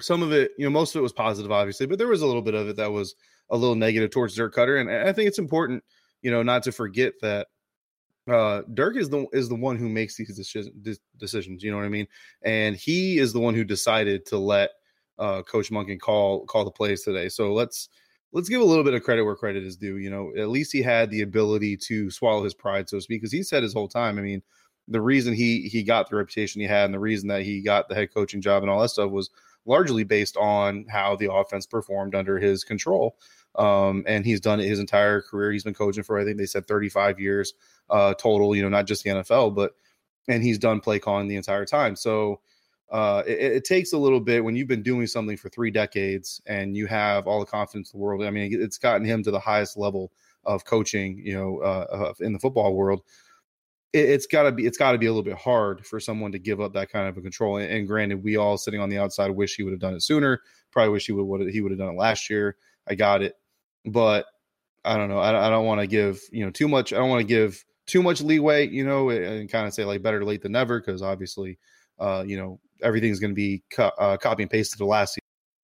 some 0.00 0.22
of 0.22 0.32
it, 0.32 0.52
you 0.58 0.64
know, 0.64 0.70
most 0.70 0.94
of 0.94 1.00
it 1.00 1.02
was 1.02 1.12
positive, 1.12 1.50
obviously, 1.50 1.86
but 1.86 1.98
there 1.98 2.08
was 2.08 2.22
a 2.22 2.26
little 2.26 2.42
bit 2.42 2.54
of 2.54 2.68
it 2.68 2.76
that 2.76 2.92
was 2.92 3.14
a 3.50 3.56
little 3.56 3.74
negative 3.74 4.10
towards 4.10 4.34
Dirk 4.34 4.54
Koetter. 4.54 4.80
and 4.80 4.90
I 4.90 5.12
think 5.12 5.28
it's 5.28 5.38
important, 5.38 5.82
you 6.22 6.30
know, 6.30 6.42
not 6.42 6.62
to 6.64 6.72
forget 6.72 7.14
that 7.22 7.48
uh, 8.30 8.62
Dirk 8.74 8.96
is 8.96 9.08
the 9.08 9.26
is 9.32 9.48
the 9.48 9.54
one 9.54 9.76
who 9.76 9.88
makes 9.88 10.16
these 10.16 10.54
decisions. 11.16 11.62
You 11.62 11.70
know 11.70 11.78
what 11.78 11.86
I 11.86 11.90
mean? 11.90 12.06
And 12.42 12.76
he 12.76 13.18
is 13.18 13.32
the 13.32 13.40
one 13.40 13.54
who 13.54 13.64
decided 13.64 14.26
to 14.26 14.38
let 14.38 14.70
uh, 15.18 15.42
Coach 15.42 15.70
Monken 15.70 15.98
call 15.98 16.44
call 16.44 16.64
the 16.64 16.70
plays 16.70 17.02
today. 17.02 17.28
So 17.28 17.52
let's 17.54 17.88
let's 18.32 18.48
give 18.48 18.60
a 18.60 18.64
little 18.64 18.84
bit 18.84 18.94
of 18.94 19.02
credit 19.02 19.24
where 19.24 19.34
credit 19.34 19.64
is 19.64 19.76
due. 19.76 19.96
You 19.96 20.10
know, 20.10 20.32
at 20.36 20.50
least 20.50 20.72
he 20.72 20.82
had 20.82 21.10
the 21.10 21.22
ability 21.22 21.78
to 21.88 22.10
swallow 22.10 22.44
his 22.44 22.54
pride, 22.54 22.88
so 22.88 22.98
to 22.98 23.00
speak, 23.00 23.22
because 23.22 23.32
he 23.32 23.42
said 23.42 23.62
his 23.62 23.72
whole 23.72 23.88
time. 23.88 24.18
I 24.18 24.22
mean, 24.22 24.42
the 24.88 25.00
reason 25.00 25.32
he 25.32 25.62
he 25.62 25.82
got 25.82 26.10
the 26.10 26.16
reputation 26.16 26.60
he 26.60 26.66
had, 26.66 26.84
and 26.84 26.94
the 26.94 27.00
reason 27.00 27.28
that 27.28 27.42
he 27.42 27.62
got 27.62 27.88
the 27.88 27.94
head 27.94 28.12
coaching 28.12 28.42
job 28.42 28.62
and 28.62 28.70
all 28.70 28.82
that 28.82 28.90
stuff 28.90 29.10
was 29.10 29.30
largely 29.66 30.04
based 30.04 30.36
on 30.36 30.86
how 30.88 31.16
the 31.16 31.32
offense 31.32 31.66
performed 31.66 32.14
under 32.14 32.38
his 32.38 32.64
control. 32.64 33.16
Um, 33.56 34.04
and 34.06 34.24
he's 34.24 34.40
done 34.40 34.60
it 34.60 34.66
his 34.68 34.78
entire 34.78 35.20
career. 35.20 35.52
He's 35.52 35.64
been 35.64 35.74
coaching 35.74 36.04
for 36.04 36.18
I 36.18 36.24
think 36.24 36.38
they 36.38 36.46
said 36.46 36.66
35 36.66 37.18
years 37.18 37.54
uh, 37.90 38.14
total. 38.14 38.54
You 38.54 38.62
know, 38.62 38.68
not 38.68 38.86
just 38.86 39.04
the 39.04 39.10
NFL, 39.10 39.54
but 39.54 39.72
and 40.28 40.42
he's 40.42 40.58
done 40.58 40.80
play 40.80 40.98
calling 40.98 41.28
the 41.28 41.36
entire 41.36 41.64
time. 41.64 41.96
So 41.96 42.40
uh, 42.90 43.22
it, 43.26 43.38
it, 43.38 43.64
takes 43.64 43.92
a 43.92 43.98
little 43.98 44.20
bit 44.20 44.42
when 44.42 44.56
you've 44.56 44.68
been 44.68 44.82
doing 44.82 45.06
something 45.06 45.36
for 45.36 45.50
three 45.50 45.70
decades 45.70 46.40
and 46.46 46.74
you 46.74 46.86
have 46.86 47.26
all 47.26 47.40
the 47.40 47.46
confidence 47.46 47.92
in 47.92 47.98
the 47.98 48.02
world. 48.02 48.22
I 48.22 48.30
mean, 48.30 48.50
it's 48.62 48.78
gotten 48.78 49.04
him 49.04 49.22
to 49.24 49.30
the 49.30 49.40
highest 49.40 49.76
level 49.76 50.10
of 50.44 50.64
coaching, 50.64 51.20
you 51.22 51.34
know, 51.34 51.58
uh, 51.58 52.14
in 52.20 52.32
the 52.32 52.38
football 52.38 52.74
world 52.74 53.02
it, 53.92 54.08
has 54.08 54.26
got 54.26 54.44
to 54.44 54.52
be 54.52 54.66
it's 54.66 54.78
got 54.78 54.92
to 54.92 54.98
be 54.98 55.06
a 55.06 55.10
little 55.10 55.22
bit 55.22 55.36
hard 55.36 55.86
for 55.86 55.98
someone 56.00 56.32
to 56.32 56.38
give 56.38 56.60
up 56.60 56.74
that 56.74 56.90
kind 56.90 57.08
of 57.08 57.16
a 57.16 57.20
control. 57.20 57.56
And, 57.56 57.70
and 57.70 57.86
granted, 57.86 58.22
we 58.22 58.36
all 58.36 58.58
sitting 58.58 58.80
on 58.80 58.88
the 58.88 58.98
outside 58.98 59.30
wish 59.30 59.56
he 59.56 59.62
would 59.62 59.72
have 59.72 59.80
done 59.80 59.94
it 59.94 60.02
sooner. 60.02 60.42
Probably 60.70 60.90
wish 60.90 61.06
he 61.06 61.12
would 61.12 61.50
he 61.50 61.60
would 61.60 61.72
have 61.72 61.78
done 61.78 61.94
it 61.94 61.98
last 61.98 62.28
year. 62.28 62.56
I 62.86 62.94
got 62.94 63.22
it, 63.22 63.34
but 63.84 64.26
I 64.84 64.96
don't 64.96 65.08
know. 65.08 65.18
I, 65.18 65.46
I 65.46 65.50
don't 65.50 65.66
want 65.66 65.80
to 65.80 65.86
give 65.86 66.20
you 66.30 66.44
know 66.44 66.50
too 66.50 66.68
much. 66.68 66.92
I 66.92 66.96
don't 66.96 67.10
want 67.10 67.20
to 67.20 67.26
give 67.26 67.64
too 67.86 68.02
much 68.02 68.20
leeway, 68.20 68.68
you 68.68 68.84
know, 68.84 69.10
and 69.10 69.50
kind 69.50 69.66
of 69.66 69.72
say 69.72 69.84
like 69.84 70.02
better 70.02 70.24
late 70.24 70.42
than 70.42 70.52
never 70.52 70.78
because 70.78 71.02
obviously, 71.02 71.58
uh, 71.98 72.22
you 72.26 72.36
know, 72.36 72.60
everything's 72.82 73.18
going 73.18 73.30
to 73.30 73.34
be 73.34 73.62
co- 73.70 73.92
uh, 73.98 74.16
copy 74.18 74.42
and 74.42 74.50
pasted 74.50 74.78
to 74.78 74.84
last 74.84 75.18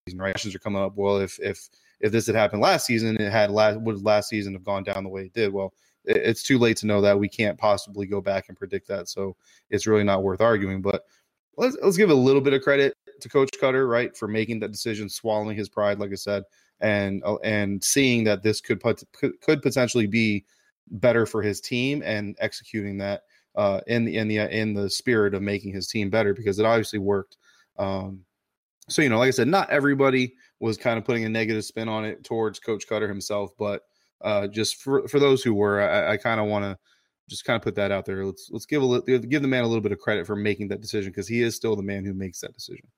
season. 0.06 0.20
Right? 0.20 0.32
Questions 0.32 0.54
are 0.54 0.60
coming 0.60 0.82
up. 0.82 0.94
Well, 0.96 1.18
if 1.18 1.38
if 1.40 1.68
if 2.00 2.10
this 2.12 2.26
had 2.26 2.34
happened 2.34 2.62
last 2.62 2.86
season, 2.86 3.20
it 3.20 3.30
had 3.30 3.50
last 3.50 3.80
would 3.80 4.02
last 4.02 4.30
season 4.30 4.54
have 4.54 4.64
gone 4.64 4.82
down 4.82 5.04
the 5.04 5.10
way 5.10 5.26
it 5.26 5.34
did? 5.34 5.52
Well, 5.52 5.74
it's 6.04 6.42
too 6.42 6.58
late 6.58 6.76
to 6.78 6.86
know 6.86 7.00
that. 7.00 7.18
We 7.18 7.28
can't 7.28 7.58
possibly 7.58 8.06
go 8.06 8.20
back 8.20 8.46
and 8.48 8.56
predict 8.56 8.88
that. 8.88 9.08
So 9.08 9.36
it's 9.70 9.86
really 9.86 10.04
not 10.04 10.22
worth 10.22 10.40
arguing. 10.40 10.82
But 10.82 11.04
let's 11.56 11.76
let's 11.82 11.96
give 11.96 12.10
a 12.10 12.14
little 12.14 12.40
bit 12.40 12.52
of 12.52 12.62
credit 12.62 12.94
to 13.20 13.28
Coach 13.28 13.50
Koetter, 13.60 13.88
right, 13.88 14.16
for 14.16 14.28
making 14.28 14.60
that 14.60 14.72
decision, 14.72 15.08
swallowing 15.08 15.56
his 15.56 15.68
pride, 15.68 15.98
like 15.98 16.12
I 16.12 16.16
said, 16.16 16.44
and 16.80 17.22
uh, 17.24 17.36
and 17.36 17.82
seeing 17.82 18.24
that 18.24 18.42
this 18.42 18.60
could 18.60 18.80
put, 18.80 19.02
could 19.12 19.62
potentially 19.62 20.06
be 20.06 20.44
better 20.90 21.26
for 21.26 21.42
his 21.42 21.60
team 21.60 22.02
and 22.04 22.36
executing 22.40 22.98
that 22.98 23.22
uh, 23.56 23.80
in 23.86 24.04
the 24.04 24.16
in 24.16 24.28
the 24.28 24.38
in 24.38 24.74
the 24.74 24.90
spirit 24.90 25.34
of 25.34 25.42
making 25.42 25.72
his 25.72 25.88
team 25.88 26.10
better 26.10 26.34
because 26.34 26.58
it 26.58 26.66
obviously 26.66 26.98
worked. 26.98 27.36
Um, 27.78 28.20
so 28.88 29.02
you 29.02 29.08
know, 29.08 29.18
like 29.18 29.28
I 29.28 29.32
said, 29.32 29.48
not 29.48 29.70
everybody 29.70 30.34
was 30.60 30.76
kind 30.76 30.98
of 30.98 31.04
putting 31.04 31.24
a 31.24 31.28
negative 31.28 31.64
spin 31.64 31.88
on 31.88 32.04
it 32.04 32.24
towards 32.24 32.58
Coach 32.58 32.86
Koetter 32.88 33.08
himself, 33.08 33.52
but 33.58 33.82
uh, 34.24 34.48
just 34.48 34.82
for 34.82 35.06
for 35.06 35.20
those 35.20 35.42
who 35.42 35.54
were, 35.54 35.80
I, 35.80 36.12
I 36.12 36.16
kind 36.16 36.40
of 36.40 36.46
want 36.46 36.64
to 36.64 36.78
just 37.28 37.44
kind 37.44 37.56
of 37.56 37.62
put 37.62 37.76
that 37.76 37.92
out 37.92 38.04
there. 38.04 38.24
Let's 38.24 38.48
let's 38.50 38.66
give 38.66 38.82
a 38.82 38.86
little, 38.86 39.18
give 39.18 39.42
the 39.42 39.48
man 39.48 39.64
a 39.64 39.66
little 39.66 39.82
bit 39.82 39.92
of 39.92 39.98
credit 39.98 40.26
for 40.26 40.34
making 40.34 40.68
that 40.68 40.80
decision 40.80 41.10
because 41.10 41.28
he 41.28 41.42
is 41.42 41.54
still 41.54 41.76
the 41.76 41.82
man 41.82 42.04
who 42.04 42.14
makes 42.14 42.40
that 42.40 42.54
decision. 42.54 42.88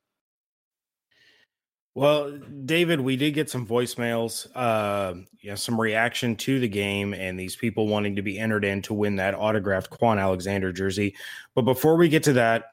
Well, 1.95 2.39
David, 2.67 3.01
we 3.01 3.17
did 3.17 3.33
get 3.33 3.49
some 3.49 3.67
voicemails, 3.67 4.47
uh, 4.55 5.15
you 5.41 5.49
know, 5.49 5.57
some 5.57 5.81
reaction 5.81 6.37
to 6.37 6.61
the 6.61 6.69
game, 6.69 7.15
and 7.15 7.41
these 7.41 7.57
people 7.57 7.89
wanting 7.89 8.17
to 8.17 8.23
be 8.23 8.39
entered 8.39 8.67
in 8.67 8.83
to 8.83 8.93
win 8.93 9.17
that 9.17 9.35
autographed 9.35 9.91
Kwon 9.91 10.21
Alexander 10.21 10.73
jersey. 10.73 11.17
But 11.55 11.63
before 11.63 11.97
we 11.97 12.11
get 12.11 12.23
to 12.25 12.35
that, 12.35 12.65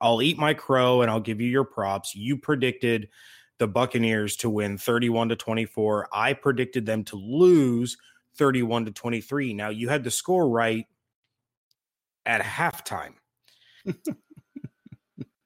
I'll 0.00 0.20
eat 0.20 0.36
my 0.36 0.52
crow 0.52 1.00
and 1.00 1.10
I'll 1.10 1.20
give 1.20 1.40
you 1.40 1.48
your 1.48 1.62
props. 1.62 2.16
You 2.16 2.36
predicted 2.36 3.08
the 3.58 3.68
Buccaneers 3.68 4.36
to 4.36 4.50
win 4.50 4.78
31 4.78 5.30
to 5.30 5.36
24. 5.36 6.08
I 6.12 6.32
predicted 6.32 6.86
them 6.86 7.04
to 7.04 7.16
lose 7.16 7.96
31 8.36 8.86
to 8.86 8.92
23. 8.92 9.54
Now 9.54 9.68
you 9.68 9.88
had 9.88 10.04
the 10.04 10.10
score 10.10 10.48
right 10.48 10.86
at 12.26 12.40
halftime. 12.40 13.14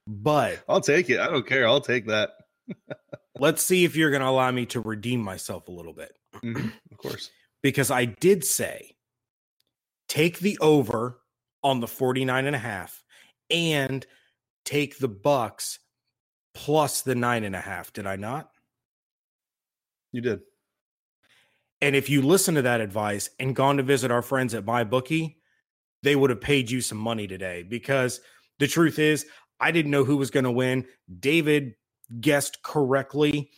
but 0.06 0.62
I'll 0.68 0.80
take 0.80 1.10
it. 1.10 1.18
I 1.18 1.28
don't 1.28 1.46
care. 1.46 1.66
I'll 1.66 1.80
take 1.80 2.06
that. 2.06 2.30
let's 3.38 3.62
see 3.62 3.84
if 3.84 3.96
you're 3.96 4.10
going 4.10 4.22
to 4.22 4.28
allow 4.28 4.50
me 4.50 4.66
to 4.66 4.80
redeem 4.80 5.20
myself 5.20 5.68
a 5.68 5.72
little 5.72 5.92
bit. 5.92 6.12
Mm-hmm. 6.36 6.68
Of 6.90 6.98
course. 6.98 7.30
because 7.62 7.90
I 7.90 8.04
did 8.04 8.44
say 8.44 8.96
take 10.08 10.38
the 10.38 10.58
over 10.60 11.18
on 11.62 11.80
the 11.80 11.88
49 11.88 12.46
and 12.46 12.54
a 12.54 12.58
half 12.58 13.02
and 13.50 14.06
take 14.64 14.98
the 14.98 15.08
bucs 15.08 15.78
plus 16.56 17.02
the 17.02 17.14
nine 17.14 17.44
and 17.44 17.54
a 17.54 17.60
half 17.60 17.92
did 17.92 18.06
i 18.06 18.16
not? 18.16 18.50
You 20.10 20.22
did. 20.22 20.40
And 21.82 21.94
if 21.94 22.08
you 22.08 22.22
listen 22.22 22.54
to 22.54 22.62
that 22.62 22.80
advice 22.80 23.28
and 23.38 23.54
gone 23.54 23.76
to 23.76 23.82
visit 23.82 24.10
our 24.10 24.22
friends 24.22 24.54
at 24.54 24.64
MyBookie 24.64 25.36
they 26.02 26.16
would 26.16 26.30
have 26.30 26.40
paid 26.40 26.70
you 26.70 26.80
some 26.80 26.98
money 26.98 27.26
today 27.26 27.62
because 27.62 28.20
the 28.58 28.66
truth 28.66 28.98
is 28.98 29.26
i 29.60 29.70
didn't 29.70 29.90
know 29.90 30.04
who 30.04 30.16
was 30.16 30.30
going 30.30 30.44
to 30.44 30.50
win. 30.50 30.86
David 31.20 31.75
guessed 32.20 32.62
correctly 32.62 33.50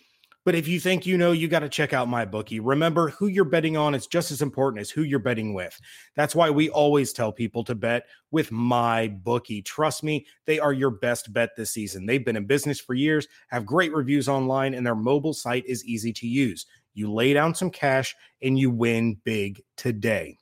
but 0.49 0.55
if 0.55 0.67
you 0.67 0.81
think 0.81 1.05
you 1.05 1.19
know, 1.19 1.33
you 1.33 1.47
got 1.47 1.59
to 1.59 1.69
check 1.69 1.93
out 1.93 2.09
MyBookie. 2.09 2.61
Remember, 2.62 3.11
who 3.11 3.26
you're 3.26 3.45
betting 3.45 3.76
on 3.76 3.95
is 3.95 4.07
just 4.07 4.31
as 4.31 4.40
important 4.40 4.81
as 4.81 4.88
who 4.88 5.02
you're 5.02 5.19
betting 5.19 5.52
with. 5.52 5.78
That's 6.17 6.35
why 6.35 6.49
we 6.49 6.71
always 6.71 7.12
tell 7.12 7.31
people 7.31 7.62
to 7.64 7.75
bet 7.75 8.07
with 8.31 8.49
MyBookie. 8.49 9.62
Trust 9.67 10.02
me, 10.02 10.25
they 10.47 10.59
are 10.59 10.73
your 10.73 10.88
best 10.88 11.35
bet 11.35 11.50
this 11.55 11.73
season. 11.73 12.07
They've 12.07 12.25
been 12.25 12.35
in 12.35 12.47
business 12.47 12.81
for 12.81 12.95
years, 12.95 13.28
have 13.49 13.67
great 13.67 13.93
reviews 13.93 14.26
online, 14.26 14.73
and 14.73 14.87
their 14.87 14.95
mobile 14.95 15.35
site 15.35 15.67
is 15.67 15.85
easy 15.85 16.14
to 16.14 16.26
use. 16.26 16.64
You 16.95 17.12
lay 17.12 17.35
down 17.35 17.55
some 17.55 17.69
cash 17.69 18.17
and 18.40 18.59
you 18.59 18.71
win 18.71 19.19
big 19.25 19.61
today. 19.76 20.38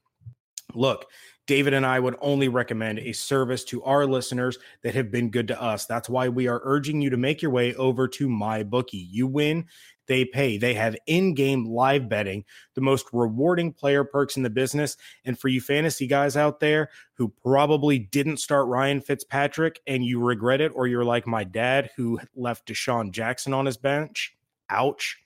Look, 0.72 1.06
David 1.46 1.74
and 1.74 1.86
I 1.86 2.00
would 2.00 2.16
only 2.20 2.48
recommend 2.48 2.98
a 2.98 3.12
service 3.12 3.62
to 3.64 3.82
our 3.84 4.04
listeners 4.04 4.58
that 4.82 4.94
have 4.94 5.12
been 5.12 5.30
good 5.30 5.46
to 5.48 5.62
us. 5.62 5.86
That's 5.86 6.08
why 6.08 6.28
we 6.28 6.48
are 6.48 6.60
urging 6.64 7.00
you 7.00 7.10
to 7.10 7.16
make 7.16 7.40
your 7.40 7.52
way 7.52 7.74
over 7.76 8.08
to 8.08 8.28
MyBookie. 8.28 9.06
You 9.10 9.28
win, 9.28 9.66
they 10.06 10.24
pay. 10.24 10.58
They 10.58 10.74
have 10.74 10.96
in 11.06 11.34
game 11.34 11.64
live 11.64 12.08
betting, 12.08 12.44
the 12.74 12.80
most 12.80 13.06
rewarding 13.12 13.72
player 13.72 14.04
perks 14.04 14.36
in 14.36 14.42
the 14.42 14.50
business. 14.50 14.96
And 15.24 15.38
for 15.38 15.48
you 15.48 15.60
fantasy 15.60 16.06
guys 16.06 16.36
out 16.36 16.60
there 16.60 16.90
who 17.14 17.32
probably 17.42 17.98
didn't 17.98 18.38
start 18.38 18.68
Ryan 18.68 19.00
Fitzpatrick 19.00 19.80
and 19.86 20.04
you 20.04 20.20
regret 20.20 20.60
it, 20.60 20.72
or 20.74 20.86
you're 20.86 21.04
like 21.04 21.26
my 21.26 21.44
dad 21.44 21.90
who 21.96 22.20
left 22.34 22.68
DeSean 22.68 23.12
Jackson 23.12 23.52
on 23.52 23.66
his 23.66 23.76
bench, 23.76 24.36
ouch 24.70 25.18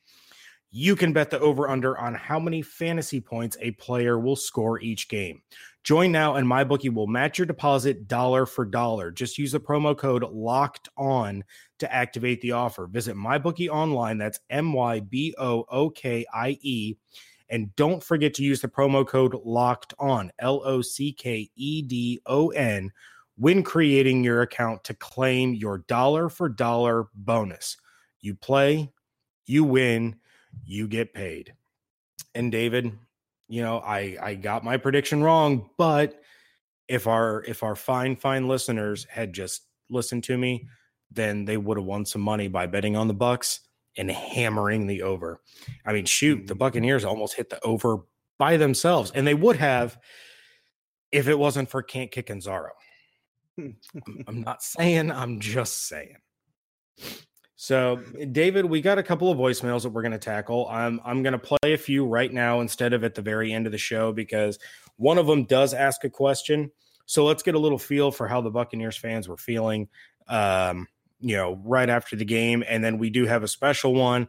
you 0.70 0.94
can 0.94 1.12
bet 1.12 1.30
the 1.30 1.40
over 1.40 1.68
under 1.68 1.98
on 1.98 2.14
how 2.14 2.38
many 2.38 2.62
fantasy 2.62 3.20
points 3.20 3.56
a 3.60 3.72
player 3.72 4.18
will 4.18 4.36
score 4.36 4.80
each 4.80 5.08
game. 5.08 5.42
Join 5.82 6.12
now 6.12 6.36
and 6.36 6.46
MyBookie 6.46 6.92
will 6.92 7.06
match 7.06 7.38
your 7.38 7.46
deposit 7.46 8.06
dollar 8.06 8.46
for 8.46 8.64
dollar. 8.64 9.10
Just 9.10 9.38
use 9.38 9.52
the 9.52 9.60
promo 9.60 9.96
code 9.96 10.22
locked 10.22 10.88
on 10.96 11.42
to 11.78 11.92
activate 11.92 12.40
the 12.40 12.52
offer. 12.52 12.86
Visit 12.86 13.16
MyBookie 13.16 13.68
online. 13.68 14.18
That's 14.18 14.40
M 14.50 14.72
Y 14.72 15.00
B 15.00 15.34
O 15.38 15.64
O 15.68 15.90
K 15.90 16.24
I 16.32 16.58
E. 16.60 16.96
And 17.48 17.74
don't 17.74 18.04
forget 18.04 18.34
to 18.34 18.44
use 18.44 18.60
the 18.60 18.68
promo 18.68 19.04
code 19.04 19.34
locked 19.44 19.92
on, 19.98 20.30
L 20.38 20.62
O 20.64 20.82
C 20.82 21.12
K 21.12 21.50
E 21.56 21.82
D 21.82 22.20
O 22.26 22.50
N, 22.50 22.92
when 23.36 23.64
creating 23.64 24.22
your 24.22 24.42
account 24.42 24.84
to 24.84 24.94
claim 24.94 25.54
your 25.54 25.78
dollar 25.78 26.28
for 26.28 26.48
dollar 26.48 27.08
bonus. 27.14 27.76
You 28.20 28.34
play, 28.34 28.92
you 29.46 29.64
win 29.64 30.19
you 30.64 30.88
get 30.88 31.14
paid. 31.14 31.54
And 32.34 32.52
David, 32.52 32.92
you 33.48 33.62
know, 33.62 33.78
I 33.78 34.16
I 34.20 34.34
got 34.34 34.64
my 34.64 34.76
prediction 34.76 35.22
wrong, 35.22 35.70
but 35.76 36.20
if 36.88 37.06
our 37.06 37.44
if 37.46 37.62
our 37.62 37.76
fine 37.76 38.16
fine 38.16 38.48
listeners 38.48 39.06
had 39.10 39.32
just 39.32 39.62
listened 39.88 40.24
to 40.24 40.38
me, 40.38 40.68
then 41.10 41.44
they 41.44 41.56
would 41.56 41.76
have 41.76 41.86
won 41.86 42.04
some 42.04 42.22
money 42.22 42.48
by 42.48 42.66
betting 42.66 42.96
on 42.96 43.08
the 43.08 43.14
Bucs 43.14 43.60
and 43.96 44.10
hammering 44.10 44.86
the 44.86 45.02
over. 45.02 45.40
I 45.84 45.92
mean, 45.92 46.04
shoot, 46.04 46.46
the 46.46 46.54
mm-hmm. 46.54 46.58
Buccaneers 46.58 47.04
almost 47.04 47.34
hit 47.34 47.50
the 47.50 47.62
over 47.64 47.98
by 48.38 48.56
themselves, 48.56 49.10
and 49.14 49.26
they 49.26 49.34
would 49.34 49.56
have 49.56 49.98
if 51.12 51.28
it 51.28 51.38
wasn't 51.38 51.68
for 51.68 51.82
Can't 51.82 52.10
Kick 52.10 52.30
and 52.30 52.40
Zaro. 52.40 52.70
I'm 53.58 54.42
not 54.42 54.62
saying, 54.62 55.10
I'm 55.10 55.40
just 55.40 55.88
saying. 55.88 56.16
So, 57.62 57.96
David, 58.32 58.64
we 58.64 58.80
got 58.80 58.96
a 58.96 59.02
couple 59.02 59.30
of 59.30 59.36
voicemails 59.36 59.82
that 59.82 59.90
we're 59.90 60.00
going 60.00 60.12
to 60.12 60.18
tackle. 60.18 60.66
I'm 60.70 60.98
I'm 61.04 61.22
going 61.22 61.34
to 61.34 61.38
play 61.38 61.74
a 61.74 61.76
few 61.76 62.06
right 62.06 62.32
now 62.32 62.60
instead 62.60 62.94
of 62.94 63.04
at 63.04 63.14
the 63.14 63.20
very 63.20 63.52
end 63.52 63.66
of 63.66 63.72
the 63.72 63.76
show 63.76 64.14
because 64.14 64.58
one 64.96 65.18
of 65.18 65.26
them 65.26 65.44
does 65.44 65.74
ask 65.74 66.02
a 66.04 66.08
question. 66.08 66.70
So 67.04 67.26
let's 67.26 67.42
get 67.42 67.54
a 67.54 67.58
little 67.58 67.76
feel 67.76 68.12
for 68.12 68.26
how 68.26 68.40
the 68.40 68.48
Buccaneers 68.48 68.96
fans 68.96 69.28
were 69.28 69.36
feeling, 69.36 69.88
um, 70.26 70.88
you 71.20 71.36
know, 71.36 71.60
right 71.62 71.90
after 71.90 72.16
the 72.16 72.24
game, 72.24 72.64
and 72.66 72.82
then 72.82 72.96
we 72.96 73.10
do 73.10 73.26
have 73.26 73.42
a 73.42 73.48
special 73.48 73.92
one 73.92 74.28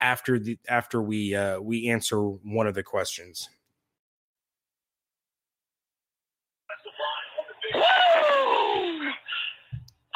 after 0.00 0.40
the 0.40 0.58
after 0.68 1.00
we 1.00 1.36
uh, 1.36 1.60
we 1.60 1.88
answer 1.88 2.20
one 2.20 2.66
of 2.66 2.74
the 2.74 2.82
questions. 2.82 3.48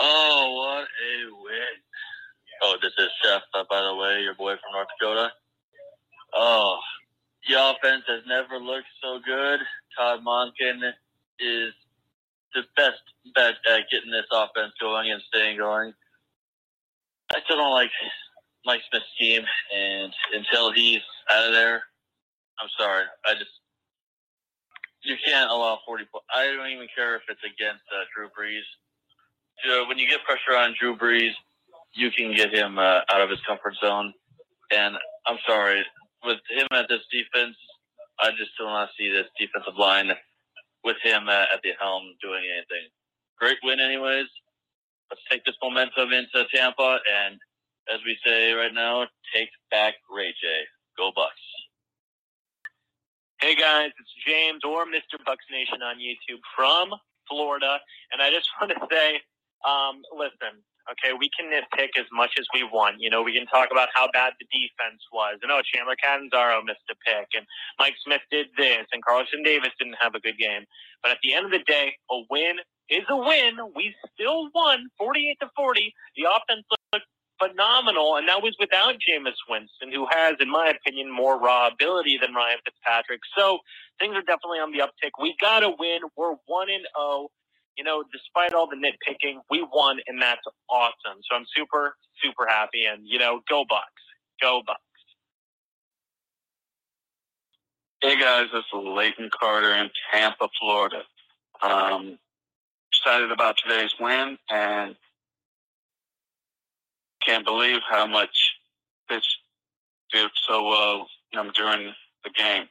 Oh, 0.01 0.53
what 0.57 0.83
a 0.83 1.33
win! 1.45 1.86
Oh, 2.63 2.77
this 2.81 2.93
is 2.99 3.09
Chef, 3.23 3.43
uh, 3.55 3.65
by 3.69 3.83
the 3.83 3.95
way, 3.95 4.23
your 4.23 4.35
boy 4.35 4.55
from 4.55 4.73
North 4.73 4.89
Dakota. 4.99 5.31
Oh, 6.35 6.79
the 7.49 7.55
offense 7.55 8.05
has 8.09 8.23
never 8.27 8.59
looked 8.59 8.89
so 9.03 9.21
good. 9.25 9.61
Todd 9.97 10.21
Monken 10.27 10.81
is 11.39 11.73
the 12.55 12.63
best 12.77 13.01
bet 13.35 13.55
at 13.71 13.91
getting 13.91 14.11
this 14.11 14.27
offense 14.33 14.73
going 14.81 15.11
and 15.11 15.23
staying 15.29 15.59
going. 15.59 15.93
I 17.35 17.41
still 17.45 17.57
don't 17.57 17.73
like 17.73 17.91
Mike 18.65 18.81
Smith's 18.91 19.07
team, 19.19 19.43
and 19.75 20.13
until 20.33 20.73
he's 20.73 21.03
out 21.31 21.47
of 21.47 21.53
there, 21.53 21.83
I'm 22.61 22.69
sorry. 22.79 23.05
I 23.27 23.35
just 23.35 23.51
you 25.03 25.17
can't 25.25 25.51
allow 25.51 25.79
40 25.87 26.05
points. 26.11 26.27
I 26.35 26.47
don't 26.47 26.69
even 26.69 26.89
care 26.95 27.17
if 27.17 27.23
it's 27.29 27.41
against 27.45 27.85
uh, 27.95 28.05
Drew 28.15 28.29
Brees. 28.29 28.67
When 29.89 29.99
you 29.99 30.09
get 30.09 30.25
pressure 30.25 30.57
on 30.59 30.75
Drew 30.79 30.97
Brees, 30.97 31.33
you 31.97 32.11
can 32.11 32.35
get 32.35 32.55
him 32.55 32.79
uh, 32.79 33.00
out 33.11 33.21
of 33.21 33.31
his 33.31 33.41
comfort 33.47 33.75
zone. 33.83 34.12
And 34.71 34.97
I'm 35.26 35.38
sorry, 35.47 35.83
with 36.25 36.38
him 36.50 36.67
at 36.73 36.87
this 36.88 37.03
defense, 37.11 37.57
I 38.21 38.31
just 38.31 38.50
do 38.59 38.65
not 38.65 38.91
see 38.99 39.11
this 39.11 39.26
defensive 39.38 39.79
line 39.79 40.12
with 40.85 40.97
him 41.03 41.29
uh, 41.29 41.47
at 41.53 41.61
the 41.62 41.73
helm 41.81 42.03
doing 42.23 42.45
anything. 42.45 42.88
Great 43.38 43.59
win, 43.62 43.81
anyways. 43.81 44.26
Let's 45.11 45.23
take 45.31 45.45
this 45.45 45.55
momentum 45.62 46.12
into 46.12 46.45
Tampa, 46.53 46.99
and 47.11 47.38
as 47.93 48.00
we 48.05 48.17
say 48.25 48.53
right 48.53 48.75
now, 48.75 49.07
take 49.35 49.50
back 49.71 49.95
Ray 50.11 50.35
J. 50.41 50.47
Go 50.97 51.12
Bucs. 51.17 51.31
Hey 53.41 53.55
guys, 53.55 53.91
it's 54.00 54.15
James 54.26 54.65
or 54.65 54.87
Mr. 54.87 55.21
Bucs 55.29 55.47
Nation 55.53 55.83
on 55.83 55.97
YouTube 55.99 56.41
from 56.57 56.91
Florida, 57.29 57.79
and 58.12 58.23
I 58.23 58.31
just 58.31 58.49
want 58.61 58.73
to 58.73 58.87
say, 58.91 59.21
um, 59.69 60.03
listen, 60.17 60.62
Okay, 60.90 61.12
we 61.19 61.28
can 61.37 61.50
nitpick 61.50 61.99
as 61.99 62.07
much 62.12 62.33
as 62.38 62.47
we 62.55 62.62
want. 62.62 62.97
You 63.00 63.11
know, 63.11 63.23
we 63.23 63.33
can 63.33 63.47
talk 63.47 63.69
about 63.73 63.88
how 63.95 64.09
bad 64.12 64.35
the 64.38 64.47
defense 64.47 65.02
was. 65.12 65.38
And 65.43 65.50
oh, 65.50 65.61
Chandler 65.66 65.97
Catanzaro 65.97 66.62
missed 66.62 66.87
a 66.90 66.95
pick, 67.05 67.28
and 67.35 67.45
Mike 67.78 67.95
Smith 68.05 68.23
did 68.31 68.47
this, 68.57 68.87
and 68.93 69.05
Carlton 69.05 69.43
Davis 69.43 69.71
didn't 69.78 69.97
have 70.00 70.14
a 70.14 70.21
good 70.21 70.38
game. 70.38 70.64
But 71.02 71.12
at 71.12 71.19
the 71.23 71.35
end 71.35 71.47
of 71.47 71.50
the 71.50 71.64
day, 71.66 71.95
a 72.11 72.23
win 72.31 72.57
is 72.88 73.02
a 73.09 73.16
win. 73.16 73.59
We 73.75 73.95
still 74.14 74.49
won 74.55 74.87
48 74.99 75.38
to 75.40 75.50
40. 75.57 75.95
The 76.16 76.25
offense 76.25 76.64
looked 76.93 77.07
phenomenal, 77.43 78.16
and 78.16 78.28
that 78.28 78.43
was 78.43 78.57
without 78.59 78.95
Jameis 78.95 79.37
Winston, 79.49 79.93
who 79.93 80.07
has, 80.11 80.37
in 80.40 80.50
my 80.50 80.73
opinion, 80.73 81.11
more 81.11 81.38
raw 81.38 81.69
ability 81.69 82.19
than 82.21 82.35
Ryan 82.35 82.59
Fitzpatrick. 82.64 83.21
So 83.37 83.59
things 83.99 84.14
are 84.14 84.23
definitely 84.23 84.61
on 84.61 84.73
the 84.73 84.78
uptick. 84.78 85.11
We 85.21 85.37
got 85.40 85.61
to 85.61 85.71
win. 85.78 86.00
We're 86.16 86.37
1 86.47 86.71
and 86.71 86.87
0 86.97 87.28
you 87.76 87.85
know, 87.85 88.02
despite 88.12 88.54
all 88.54 88.66
the 88.66 88.76
nitpicking, 88.76 89.37
we 89.50 89.66
won, 89.73 89.99
and 90.06 90.21
that's 90.21 90.40
awesome. 90.71 91.21
So 91.28 91.37
I'm 91.37 91.45
super, 91.54 91.97
super 92.23 92.47
happy. 92.49 92.87
And, 92.87 93.02
you 93.04 93.18
know, 93.18 93.40
go 93.49 93.64
Bucs. 93.64 94.40
Go 94.40 94.62
Bucs. 94.66 94.76
Hey, 98.02 98.18
guys, 98.18 98.47
this 98.52 98.64
is 98.64 98.85
Leighton 98.85 99.30
Carter 99.38 99.75
in 99.75 99.90
Tampa, 100.12 100.49
Florida. 100.61 101.02
Um, 101.62 102.18
excited 102.92 103.30
about 103.30 103.56
today's 103.56 103.95
win 103.99 104.38
and 104.50 104.97
can't 107.25 107.45
believe 107.45 107.80
how 107.88 108.06
much 108.06 108.52
this 109.09 109.26
did 110.12 110.30
so 110.47 110.68
well 110.68 111.09
um, 111.37 111.50
during 111.54 111.92
the 112.25 112.30
game. 112.30 112.68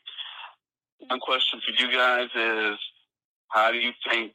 One 1.08 1.20
question 1.20 1.60
for 1.66 1.84
you 1.84 1.92
guys 1.92 2.30
is 2.36 2.80
how 3.50 3.72
do 3.72 3.78
you 3.78 3.92
think 4.10 4.34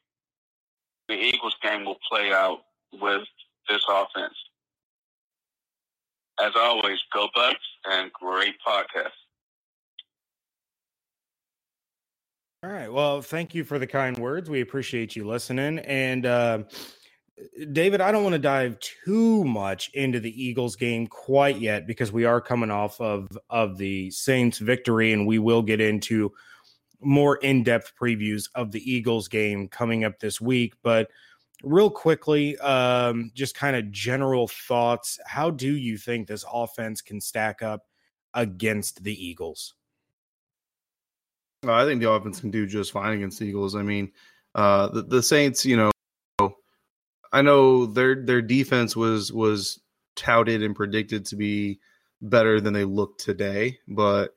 the 1.11 1.17
Eagles 1.17 1.57
game 1.61 1.85
will 1.85 1.99
play 2.09 2.33
out 2.33 2.61
with 2.93 3.23
this 3.69 3.83
offense. 3.89 4.35
as 6.41 6.53
always, 6.57 6.99
go 7.13 7.29
Bucs 7.37 7.55
and 7.91 8.11
great 8.13 8.55
podcast. 8.67 9.11
All 12.63 12.71
right. 12.71 12.93
Well, 12.93 13.23
thank 13.23 13.55
you 13.55 13.65
for 13.65 13.79
the 13.79 13.87
kind 13.87 14.19
words. 14.19 14.49
We 14.49 14.61
appreciate 14.61 15.17
you 15.17 15.27
listening. 15.27 15.81
And 15.81 16.27
uh, 16.27 16.63
David, 17.73 18.01
I 18.01 18.13
don't 18.13 18.23
want 18.23 18.35
to 18.35 18.39
dive 18.39 18.79
too 18.81 19.45
much 19.45 19.91
into 19.95 20.21
the 20.21 20.43
Eagles 20.43 20.77
game 20.77 21.07
quite 21.07 21.59
yet 21.59 21.87
because 21.87 22.13
we 22.13 22.25
are 22.25 22.41
coming 22.41 22.71
off 22.71 23.01
of 23.01 23.29
of 23.49 23.79
the 23.79 24.11
Saints 24.11 24.59
victory, 24.59 25.13
and 25.13 25.27
we 25.27 25.39
will 25.39 25.63
get 25.63 25.81
into 25.81 26.33
more 27.01 27.37
in 27.37 27.63
depth 27.63 27.93
previews 28.01 28.49
of 28.55 28.73
the 28.73 28.91
Eagles 28.91 29.29
game 29.29 29.69
coming 29.69 30.05
up 30.05 30.19
this 30.19 30.41
week. 30.41 30.75
But 30.83 31.11
real 31.63 31.91
quickly, 31.91 32.59
um, 32.59 33.31
just 33.35 33.55
kind 33.55 33.77
of 33.77 33.91
general 33.91 34.49
thoughts. 34.49 35.19
How 35.27 35.51
do 35.51 35.75
you 35.75 35.97
think 35.97 36.27
this 36.27 36.45
offense 36.51 37.01
can 37.03 37.21
stack 37.21 37.63
up 37.63 37.87
against 38.35 39.03
the 39.03 39.13
Eagles? 39.13 39.75
I 41.67 41.85
think 41.85 42.01
the 42.01 42.11
offense 42.11 42.41
can 42.41 42.51
do 42.51 42.67
just 42.67 42.93
fine 42.93 43.15
against 43.15 43.39
the 43.39 43.47
Eagles. 43.47 43.77
I 43.77 43.83
mean, 43.83 44.13
uh, 44.55 44.89
the, 44.89 45.03
the 45.03 45.23
Saints, 45.23 45.67
you 45.67 45.77
know, 45.77 45.91
I 47.33 47.43
know 47.43 47.87
their 47.87 48.25
their 48.25 48.43
defense 48.43 48.97
was 48.97 49.33
was 49.33 49.81
touted 50.17 50.63
and 50.63 50.75
predicted 50.75 51.25
to 51.27 51.37
be 51.37 51.79
better 52.23 52.61
than 52.61 52.73
they 52.73 52.85
look 52.85 53.19
today, 53.19 53.79
but 53.87 54.35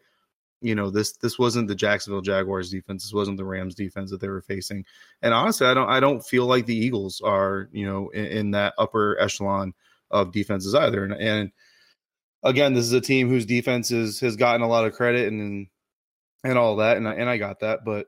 you 0.64 0.74
know 0.74 0.90
this 0.90 1.12
this 1.18 1.38
wasn't 1.38 1.68
the 1.68 1.76
Jacksonville 1.76 2.22
Jaguars 2.22 2.72
defense. 2.72 3.04
This 3.04 3.14
wasn't 3.14 3.38
the 3.38 3.46
Rams 3.46 3.76
defense 3.76 4.10
that 4.10 4.22
they 4.22 4.30
were 4.30 4.42
facing. 4.42 4.86
And 5.22 5.34
honestly, 5.34 5.68
I 5.68 5.74
don't 5.74 5.90
I 5.90 6.00
don't 6.00 6.26
feel 6.26 6.46
like 6.46 6.66
the 6.66 6.76
Eagles 6.76 7.22
are 7.22 7.70
you 7.74 7.86
know 7.86 8.10
in, 8.10 8.26
in 8.26 8.52
that 8.52 8.74
upper 8.78 9.20
echelon 9.20 9.74
of 10.10 10.32
defenses 10.32 10.74
either. 10.74 11.04
And, 11.04 11.14
and 11.14 11.52
again, 12.44 12.74
this 12.74 12.86
is 12.86 12.94
a 12.94 13.02
team 13.02 13.28
whose 13.28 13.46
defense 13.46 13.92
is, 13.92 14.20
has 14.22 14.36
gotten 14.36 14.62
a 14.62 14.68
lot 14.68 14.86
of 14.86 14.94
credit 14.94 15.28
and 15.32 15.68
and 16.46 16.58
all 16.58 16.78
that, 16.78 16.98
and 16.98 17.08
I, 17.08 17.14
and 17.14 17.30
I 17.30 17.38
got 17.38 17.62
that, 17.62 17.86
but 17.86 18.08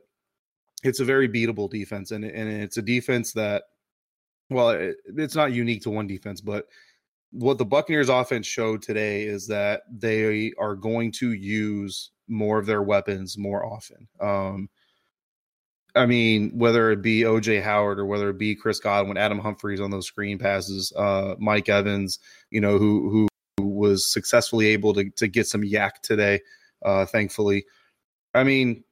it's 0.84 1.00
a 1.00 1.06
very 1.06 1.28
beatable 1.28 1.70
defense, 1.70 2.12
and 2.12 2.24
and 2.24 2.50
it's 2.50 2.78
a 2.78 2.82
defense 2.82 3.34
that, 3.34 3.64
well, 4.50 4.72
it, 4.72 4.98
it's 5.06 5.36
not 5.36 5.54
unique 5.54 5.84
to 5.84 5.90
one 5.90 6.08
defense, 6.08 6.42
but 6.42 6.66
what 7.32 7.58
the 7.58 7.66
Buccaneers 7.66 8.10
offense 8.10 8.46
showed 8.46 8.82
today 8.82 9.24
is 9.24 9.48
that 9.48 9.82
they 9.92 10.54
are 10.58 10.76
going 10.76 11.12
to 11.14 11.34
use 11.34 12.12
more 12.27 12.60
of 12.60 12.65
their 12.65 12.82
weapons 12.82 13.38
more 13.38 13.65
often. 13.65 14.08
Um, 14.20 14.70
I 15.96 16.05
mean, 16.05 16.51
whether 16.58 16.91
it 16.91 17.01
be 17.01 17.22
OJ 17.22 17.63
Howard 17.63 18.00
or 18.00 18.05
whether 18.05 18.29
it 18.29 18.38
be 18.38 18.53
Chris 18.53 18.79
Godwin, 18.79 19.17
Adam 19.17 19.39
Humphries 19.39 19.79
on 19.79 19.91
those 19.91 20.08
screen 20.08 20.38
passes, 20.38 20.91
uh, 20.98 21.36
Mike 21.39 21.70
Evans, 21.70 22.20
you 22.50 22.60
know, 22.60 22.77
who 22.77 23.10
who 23.10 23.27
was 23.65 24.12
successfully 24.12 24.67
able 24.67 24.94
to 24.94 25.10
to 25.12 25.27
get 25.27 25.48
some 25.48 25.62
YAC 25.62 26.01
today, 26.01 26.41
uh, 26.84 27.05
thankfully. 27.05 27.65
I 28.34 28.44
mean, 28.44 28.84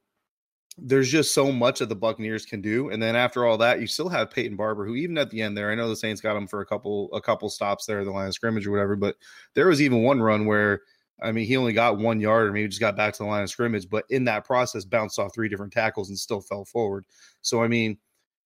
there's 0.78 1.10
just 1.10 1.34
so 1.34 1.52
much 1.52 1.80
that 1.80 1.90
the 1.90 1.94
Buccaneers 1.94 2.46
can 2.46 2.62
do, 2.62 2.88
and 2.88 3.02
then 3.02 3.16
after 3.16 3.44
all 3.44 3.58
that, 3.58 3.80
you 3.80 3.86
still 3.86 4.08
have 4.08 4.30
Peyton 4.30 4.56
Barber, 4.56 4.86
who 4.86 4.94
even 4.94 5.18
at 5.18 5.28
the 5.28 5.42
end 5.42 5.56
there, 5.56 5.70
I 5.70 5.74
know 5.74 5.90
the 5.90 5.96
Saints 5.96 6.22
got 6.22 6.36
him 6.36 6.46
for 6.46 6.62
a 6.62 6.66
couple 6.66 7.10
a 7.12 7.20
couple 7.20 7.50
stops 7.50 7.84
there, 7.84 8.02
the 8.02 8.10
line 8.10 8.28
of 8.28 8.34
scrimmage 8.34 8.66
or 8.66 8.70
whatever, 8.70 8.96
but 8.96 9.16
there 9.54 9.68
was 9.68 9.82
even 9.82 10.02
one 10.02 10.22
run 10.22 10.46
where 10.46 10.80
I 11.22 11.32
mean, 11.32 11.46
he 11.46 11.56
only 11.56 11.72
got 11.72 11.98
one 11.98 12.20
yard 12.20 12.48
or 12.48 12.52
maybe 12.52 12.68
just 12.68 12.80
got 12.80 12.96
back 12.96 13.14
to 13.14 13.22
the 13.22 13.28
line 13.28 13.42
of 13.42 13.50
scrimmage, 13.50 13.88
but 13.88 14.04
in 14.10 14.24
that 14.24 14.44
process, 14.44 14.84
bounced 14.84 15.18
off 15.18 15.34
three 15.34 15.48
different 15.48 15.72
tackles 15.72 16.08
and 16.08 16.18
still 16.18 16.40
fell 16.40 16.64
forward. 16.64 17.04
So, 17.40 17.62
I 17.62 17.68
mean, 17.68 17.98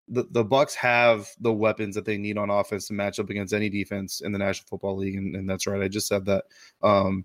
the, 0.08 0.26
the 0.30 0.44
Bucs 0.44 0.74
have 0.74 1.28
the 1.40 1.52
weapons 1.52 1.94
that 1.94 2.04
they 2.04 2.18
need 2.18 2.38
on 2.38 2.50
offense 2.50 2.86
to 2.88 2.94
match 2.94 3.18
up 3.18 3.30
against 3.30 3.54
any 3.54 3.68
defense 3.68 4.20
in 4.20 4.32
the 4.32 4.38
National 4.38 4.66
Football 4.68 4.96
League, 4.98 5.16
and, 5.16 5.34
and 5.34 5.48
that's 5.48 5.66
right. 5.66 5.82
I 5.82 5.88
just 5.88 6.08
said 6.08 6.26
that. 6.26 6.44
Um, 6.82 7.24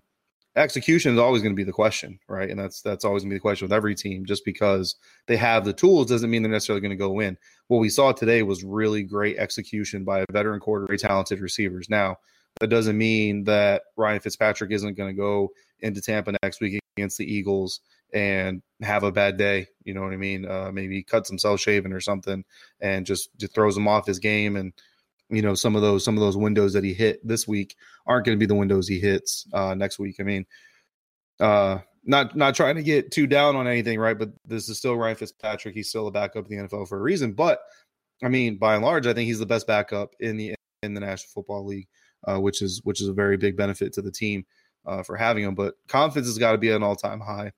execution 0.56 1.12
is 1.14 1.18
always 1.18 1.42
going 1.42 1.52
to 1.54 1.56
be 1.56 1.64
the 1.64 1.72
question, 1.72 2.18
right? 2.28 2.50
And 2.50 2.58
that's 2.58 2.82
that's 2.82 3.04
always 3.04 3.22
going 3.22 3.30
to 3.30 3.34
be 3.34 3.38
the 3.38 3.42
question 3.42 3.66
with 3.66 3.72
every 3.72 3.94
team. 3.94 4.24
Just 4.24 4.44
because 4.44 4.96
they 5.26 5.36
have 5.36 5.64
the 5.64 5.72
tools 5.72 6.08
doesn't 6.08 6.30
mean 6.30 6.42
they're 6.42 6.52
necessarily 6.52 6.80
going 6.80 6.90
to 6.90 6.96
go 6.96 7.10
win. 7.10 7.36
What 7.68 7.78
we 7.78 7.88
saw 7.88 8.12
today 8.12 8.42
was 8.42 8.64
really 8.64 9.02
great 9.02 9.38
execution 9.38 10.04
by 10.04 10.20
a 10.20 10.26
veteran 10.30 10.60
quarter, 10.60 10.86
very 10.86 10.98
talented 10.98 11.40
receivers. 11.40 11.88
Now, 11.88 12.18
that 12.60 12.68
doesn't 12.68 12.98
mean 12.98 13.44
that 13.44 13.82
Ryan 13.96 14.20
Fitzpatrick 14.20 14.70
isn't 14.72 14.96
going 14.96 15.14
to 15.14 15.20
go 15.20 15.50
into 15.80 16.00
Tampa 16.00 16.34
next 16.42 16.60
week 16.60 16.80
against 16.96 17.18
the 17.18 17.30
Eagles 17.30 17.80
and 18.12 18.62
have 18.82 19.02
a 19.02 19.12
bad 19.12 19.36
day. 19.36 19.66
You 19.84 19.94
know 19.94 20.02
what 20.02 20.12
I 20.12 20.16
mean? 20.16 20.44
Uh, 20.44 20.70
maybe 20.72 21.02
cuts 21.02 21.28
himself 21.28 21.60
shaving 21.60 21.92
or 21.92 22.00
something, 22.00 22.44
and 22.80 23.06
just, 23.06 23.30
just 23.38 23.54
throws 23.54 23.76
him 23.76 23.88
off 23.88 24.06
his 24.06 24.18
game. 24.18 24.56
And 24.56 24.72
you 25.32 25.40
know 25.40 25.54
some 25.54 25.74
of 25.74 25.82
those 25.82 26.04
some 26.04 26.16
of 26.16 26.20
those 26.20 26.36
windows 26.36 26.74
that 26.74 26.84
he 26.84 26.92
hit 26.92 27.26
this 27.26 27.48
week 27.48 27.74
aren't 28.06 28.26
going 28.26 28.36
to 28.36 28.40
be 28.40 28.46
the 28.46 28.54
windows 28.54 28.86
he 28.86 29.00
hits 29.00 29.46
uh, 29.54 29.74
next 29.74 29.98
week. 29.98 30.16
I 30.20 30.24
mean, 30.24 30.44
uh, 31.40 31.78
not 32.04 32.36
not 32.36 32.54
trying 32.54 32.76
to 32.76 32.82
get 32.82 33.10
too 33.10 33.26
down 33.26 33.56
on 33.56 33.66
anything, 33.66 33.98
right? 33.98 34.18
But 34.18 34.30
this 34.46 34.68
is 34.68 34.78
still 34.78 34.96
Ryan 34.96 35.16
Fitzpatrick. 35.16 35.74
He's 35.74 35.88
still 35.88 36.06
a 36.06 36.12
backup 36.12 36.50
in 36.50 36.58
the 36.58 36.68
NFL 36.68 36.86
for 36.86 36.98
a 36.98 37.02
reason. 37.02 37.32
But 37.32 37.60
I 38.22 38.28
mean, 38.28 38.58
by 38.58 38.74
and 38.74 38.84
large, 38.84 39.06
I 39.06 39.14
think 39.14 39.26
he's 39.26 39.38
the 39.38 39.46
best 39.46 39.66
backup 39.66 40.14
in 40.20 40.36
the 40.36 40.54
in 40.82 40.92
the 40.92 41.00
National 41.00 41.30
Football 41.32 41.64
League 41.64 41.88
uh, 42.24 42.40
which 42.40 42.62
is 42.62 42.80
which 42.84 43.00
is 43.00 43.08
a 43.08 43.12
very 43.12 43.36
big 43.36 43.56
benefit 43.56 43.92
to 43.94 44.02
the 44.02 44.10
team 44.10 44.44
uh, 44.86 45.02
for 45.02 45.16
having 45.16 45.44
him. 45.44 45.54
But 45.54 45.74
confidence 45.88 46.28
has 46.28 46.38
got 46.38 46.52
to 46.52 46.58
be 46.58 46.70
at 46.70 46.76
an 46.76 46.82
all 46.82 46.96
time 46.96 47.20
high. 47.20 47.52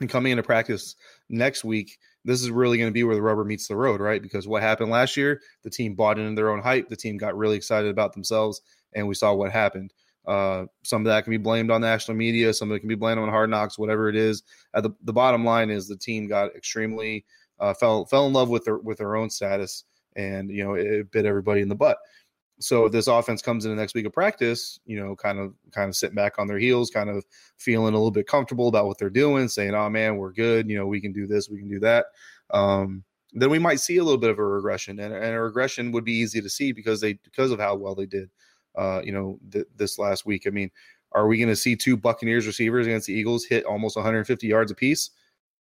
And 0.00 0.08
coming 0.08 0.32
into 0.32 0.42
practice 0.42 0.96
next 1.28 1.62
week, 1.62 1.98
this 2.24 2.40
is 2.42 2.50
really 2.50 2.78
going 2.78 2.88
to 2.88 2.94
be 2.94 3.04
where 3.04 3.14
the 3.14 3.22
rubber 3.22 3.44
meets 3.44 3.68
the 3.68 3.76
road, 3.76 4.00
right? 4.00 4.22
Because 4.22 4.48
what 4.48 4.62
happened 4.62 4.90
last 4.90 5.16
year, 5.16 5.40
the 5.62 5.70
team 5.70 5.94
bought 5.94 6.18
into 6.18 6.34
their 6.34 6.50
own 6.50 6.62
hype. 6.62 6.88
The 6.88 6.96
team 6.96 7.18
got 7.18 7.36
really 7.36 7.56
excited 7.56 7.90
about 7.90 8.14
themselves, 8.14 8.62
and 8.94 9.06
we 9.06 9.14
saw 9.14 9.34
what 9.34 9.52
happened. 9.52 9.92
Uh, 10.26 10.66
some 10.84 11.02
of 11.02 11.06
that 11.06 11.24
can 11.24 11.30
be 11.30 11.38
blamed 11.38 11.70
on 11.70 11.80
national 11.80 12.16
media. 12.16 12.52
Some 12.52 12.70
of 12.70 12.76
it 12.76 12.80
can 12.80 12.88
be 12.88 12.94
blamed 12.94 13.20
on 13.20 13.28
Hard 13.28 13.50
Knocks. 13.50 13.78
Whatever 13.78 14.08
it 14.08 14.16
is, 14.16 14.42
uh, 14.74 14.80
the 14.80 14.90
the 15.04 15.12
bottom 15.12 15.44
line 15.44 15.70
is 15.70 15.86
the 15.86 15.96
team 15.96 16.28
got 16.28 16.54
extremely 16.54 17.24
uh, 17.58 17.74
fell 17.74 18.04
fell 18.06 18.26
in 18.26 18.32
love 18.32 18.48
with 18.48 18.64
their 18.64 18.78
with 18.78 18.98
their 18.98 19.16
own 19.16 19.28
status, 19.30 19.84
and 20.16 20.50
you 20.50 20.62
know 20.62 20.74
it, 20.74 20.86
it 20.86 21.10
bit 21.10 21.26
everybody 21.26 21.62
in 21.62 21.68
the 21.68 21.74
butt 21.74 21.98
so 22.60 22.84
if 22.84 22.92
this 22.92 23.06
offense 23.06 23.42
comes 23.42 23.64
in 23.64 23.70
the 23.70 23.76
next 23.76 23.94
week 23.94 24.06
of 24.06 24.12
practice, 24.12 24.78
you 24.84 25.02
know, 25.02 25.16
kind 25.16 25.38
of 25.38 25.54
kind 25.72 25.88
of 25.88 25.96
sitting 25.96 26.14
back 26.14 26.38
on 26.38 26.46
their 26.46 26.58
heels, 26.58 26.90
kind 26.90 27.08
of 27.08 27.24
feeling 27.56 27.94
a 27.94 27.96
little 27.96 28.10
bit 28.10 28.26
comfortable 28.26 28.68
about 28.68 28.86
what 28.86 28.98
they're 28.98 29.10
doing, 29.10 29.48
saying, 29.48 29.74
"Oh 29.74 29.88
man, 29.88 30.16
we're 30.16 30.32
good. 30.32 30.68
You 30.68 30.76
know, 30.76 30.86
we 30.86 31.00
can 31.00 31.12
do 31.12 31.26
this, 31.26 31.48
we 31.48 31.58
can 31.58 31.68
do 31.68 31.80
that." 31.80 32.06
Um, 32.50 33.04
then 33.32 33.50
we 33.50 33.58
might 33.58 33.80
see 33.80 33.96
a 33.96 34.04
little 34.04 34.18
bit 34.18 34.30
of 34.30 34.38
a 34.38 34.44
regression, 34.44 35.00
and, 35.00 35.14
and 35.14 35.34
a 35.34 35.40
regression 35.40 35.92
would 35.92 36.04
be 36.04 36.12
easy 36.12 36.40
to 36.40 36.50
see 36.50 36.72
because 36.72 37.00
they 37.00 37.14
because 37.14 37.50
of 37.50 37.58
how 37.60 37.74
well 37.76 37.94
they 37.94 38.06
did, 38.06 38.30
uh, 38.76 39.00
you 39.02 39.12
know, 39.12 39.38
th- 39.50 39.66
this 39.76 39.98
last 39.98 40.26
week. 40.26 40.46
I 40.46 40.50
mean, 40.50 40.70
are 41.12 41.26
we 41.26 41.38
going 41.38 41.48
to 41.48 41.56
see 41.56 41.76
two 41.76 41.96
Buccaneers 41.96 42.46
receivers 42.46 42.86
against 42.86 43.06
the 43.06 43.14
Eagles 43.14 43.44
hit 43.44 43.64
almost 43.64 43.96
150 43.96 44.46
yards 44.46 44.70
apiece? 44.70 45.10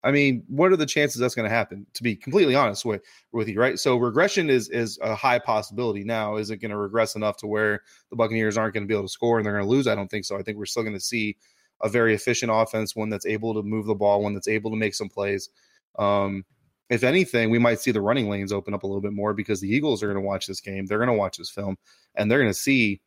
I 0.04 0.12
mean, 0.12 0.44
what 0.48 0.72
are 0.72 0.78
the 0.78 0.86
chances 0.86 1.20
that's 1.20 1.36
going 1.36 1.50
to 1.50 1.54
happen? 1.54 1.86
To 1.94 2.04
be 2.04 2.16
completely 2.16 2.56
honest 2.56 2.86
with 2.86 3.04
with 3.32 3.50
you, 3.50 3.60
right? 3.60 3.78
So 3.78 3.98
regression 3.98 4.50
is 4.50 4.70
is 4.70 4.98
a 5.02 5.14
high 5.14 5.40
possibility. 5.40 6.04
Now, 6.04 6.38
is 6.38 6.50
it 6.50 6.58
going 6.58 6.72
to 6.72 6.78
regress 6.78 7.16
enough 7.16 7.38
to 7.38 7.48
where 7.48 7.82
the 8.10 8.16
Buccaneers 8.16 8.58
aren't 8.58 8.74
going 8.74 8.84
to 8.84 8.88
be 8.88 8.94
able 8.94 9.08
to 9.08 9.12
score 9.12 9.38
and 9.38 9.46
they're 9.46 9.54
going 9.54 9.66
to 9.66 9.70
lose? 9.70 9.88
I 9.88 9.96
don't 9.96 10.10
think 10.10 10.26
so. 10.26 10.38
I 10.38 10.42
think 10.42 10.58
we're 10.58 10.66
still 10.66 10.84
going 10.84 10.96
to 10.96 11.00
see 11.00 11.38
a 11.82 11.90
very 11.90 12.14
efficient 12.14 12.52
offense, 12.54 12.96
one 12.96 13.10
that's 13.10 13.26
able 13.26 13.54
to 13.54 13.64
move 13.64 13.86
the 13.86 13.96
ball, 13.96 14.22
one 14.22 14.34
that's 14.34 14.48
able 14.48 14.72
to 14.72 14.78
make 14.78 14.96
some 14.96 15.10
plays. 15.10 15.50
Um, 15.98 16.46
if 16.90 17.04
anything, 17.04 17.50
we 17.50 17.60
might 17.60 17.80
see 17.80 17.92
the 17.92 18.02
running 18.02 18.30
lanes 18.30 18.52
open 18.52 18.74
up 18.74 18.84
a 18.84 18.88
little 18.88 19.02
bit 19.02 19.14
more 19.14 19.34
because 19.34 19.62
the 19.62 19.70
Eagles 19.70 20.02
are 20.02 20.08
going 20.08 20.22
to 20.22 20.28
watch 20.28 20.48
this 20.48 20.60
game. 20.60 20.86
They're 20.86 20.98
going 20.98 21.08
to 21.08 21.14
watch 21.14 21.38
this 21.38 21.50
film, 21.50 21.78
and 22.16 22.30
they're 22.30 22.40
going 22.40 22.52
to 22.52 22.58
see 22.58 23.02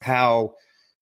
how 0.00 0.54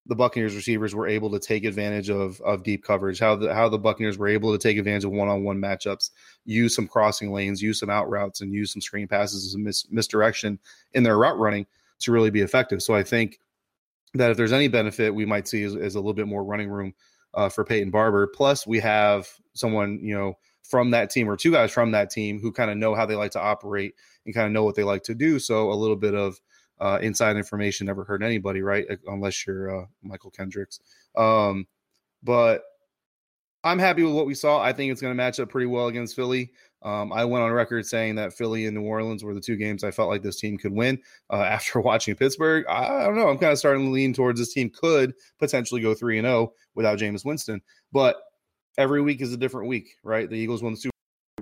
the 0.05 0.15
Buccaneers 0.15 0.55
receivers 0.55 0.93
were 0.93 1.07
able 1.07 1.31
to 1.31 1.39
take 1.39 1.63
advantage 1.63 2.09
of 2.09 2.41
of 2.41 2.63
deep 2.63 2.83
coverage, 2.83 3.19
how 3.19 3.35
the 3.35 3.53
how 3.53 3.69
the 3.69 3.77
Buccaneers 3.77 4.17
were 4.17 4.27
able 4.27 4.51
to 4.51 4.57
take 4.57 4.77
advantage 4.77 5.05
of 5.05 5.11
one 5.11 5.29
on 5.29 5.43
one 5.43 5.59
matchups, 5.59 6.09
use 6.45 6.75
some 6.75 6.87
crossing 6.87 7.31
lanes, 7.31 7.61
use 7.61 7.79
some 7.79 7.89
out 7.89 8.09
routes, 8.09 8.41
and 8.41 8.53
use 8.53 8.73
some 8.73 8.81
screen 8.81 9.07
passes 9.07 9.53
and 9.53 9.63
mis- 9.63 9.89
misdirection 9.89 10.59
in 10.93 11.03
their 11.03 11.17
route 11.17 11.39
running 11.39 11.65
to 11.99 12.11
really 12.11 12.29
be 12.29 12.41
effective. 12.41 12.81
So 12.81 12.93
I 12.93 13.03
think 13.03 13.39
that 14.13 14.31
if 14.31 14.37
there's 14.37 14.51
any 14.51 14.67
benefit, 14.67 15.15
we 15.15 15.25
might 15.25 15.47
see 15.47 15.63
is, 15.63 15.75
is 15.75 15.95
a 15.95 15.99
little 15.99 16.13
bit 16.13 16.27
more 16.27 16.43
running 16.43 16.69
room 16.69 16.93
uh, 17.33 17.49
for 17.49 17.63
Peyton 17.63 17.89
Barber. 17.89 18.27
Plus, 18.27 18.67
we 18.67 18.79
have 18.79 19.27
someone 19.53 19.99
you 20.01 20.15
know 20.15 20.37
from 20.63 20.91
that 20.91 21.09
team 21.11 21.29
or 21.29 21.37
two 21.37 21.51
guys 21.51 21.71
from 21.71 21.91
that 21.91 22.09
team 22.09 22.39
who 22.39 22.51
kind 22.51 22.71
of 22.71 22.77
know 22.77 22.93
how 22.93 23.05
they 23.05 23.15
like 23.15 23.31
to 23.31 23.41
operate 23.41 23.95
and 24.25 24.33
kind 24.33 24.47
of 24.47 24.53
know 24.53 24.63
what 24.63 24.75
they 24.75 24.83
like 24.83 25.03
to 25.03 25.15
do. 25.15 25.39
So 25.39 25.71
a 25.71 25.75
little 25.75 25.95
bit 25.95 26.15
of 26.15 26.39
uh, 26.79 26.99
inside 27.01 27.37
information 27.37 27.87
never 27.87 28.03
hurt 28.03 28.23
anybody, 28.23 28.61
right? 28.61 28.85
Unless 29.07 29.45
you're 29.45 29.83
uh, 29.83 29.85
Mychal 30.05 30.33
Kendricks. 30.33 30.79
Um, 31.15 31.67
but 32.23 32.63
I'm 33.63 33.79
happy 33.79 34.03
with 34.03 34.13
what 34.13 34.25
we 34.25 34.35
saw. 34.35 34.61
I 34.61 34.73
think 34.73 34.91
it's 34.91 35.01
going 35.01 35.11
to 35.11 35.15
match 35.15 35.39
up 35.39 35.49
pretty 35.49 35.67
well 35.67 35.87
against 35.87 36.15
Philly. 36.15 36.51
Um, 36.81 37.13
I 37.13 37.23
went 37.23 37.43
on 37.43 37.51
record 37.51 37.85
saying 37.85 38.15
that 38.15 38.33
Philly 38.33 38.65
and 38.65 38.75
New 38.75 38.83
Orleans 38.83 39.23
were 39.23 39.33
the 39.33 39.39
two 39.39 39.55
games 39.55 39.85
I 39.85 39.91
felt 39.91 40.09
like 40.09 40.21
this 40.21 40.39
team 40.39 40.57
could 40.57 40.73
win. 40.73 40.99
Uh, 41.29 41.37
after 41.43 41.79
watching 41.79 42.15
Pittsburgh, 42.15 42.65
I, 42.67 43.01
I, 43.01 43.03
don't 43.05 43.15
know. 43.15 43.29
I'm 43.29 43.37
kind 43.37 43.53
of 43.53 43.59
starting 43.59 43.85
to 43.85 43.91
lean 43.91 44.13
towards 44.13 44.39
this 44.39 44.53
team 44.53 44.69
could 44.69 45.13
potentially 45.39 45.81
go 45.81 45.93
three 45.93 46.17
and 46.17 46.25
zero 46.25 46.35
oh 46.35 46.53
without 46.75 46.99
Jameis 46.99 47.23
Winston. 47.23 47.61
But 47.93 48.17
every 48.77 49.01
week 49.01 49.21
is 49.21 49.33
a 49.33 49.37
different 49.37 49.69
week, 49.69 49.95
right? 50.03 50.29
The 50.29 50.35
Eagles 50.35 50.61
won 50.61 50.73
the 50.73 50.77
Super 50.77 50.92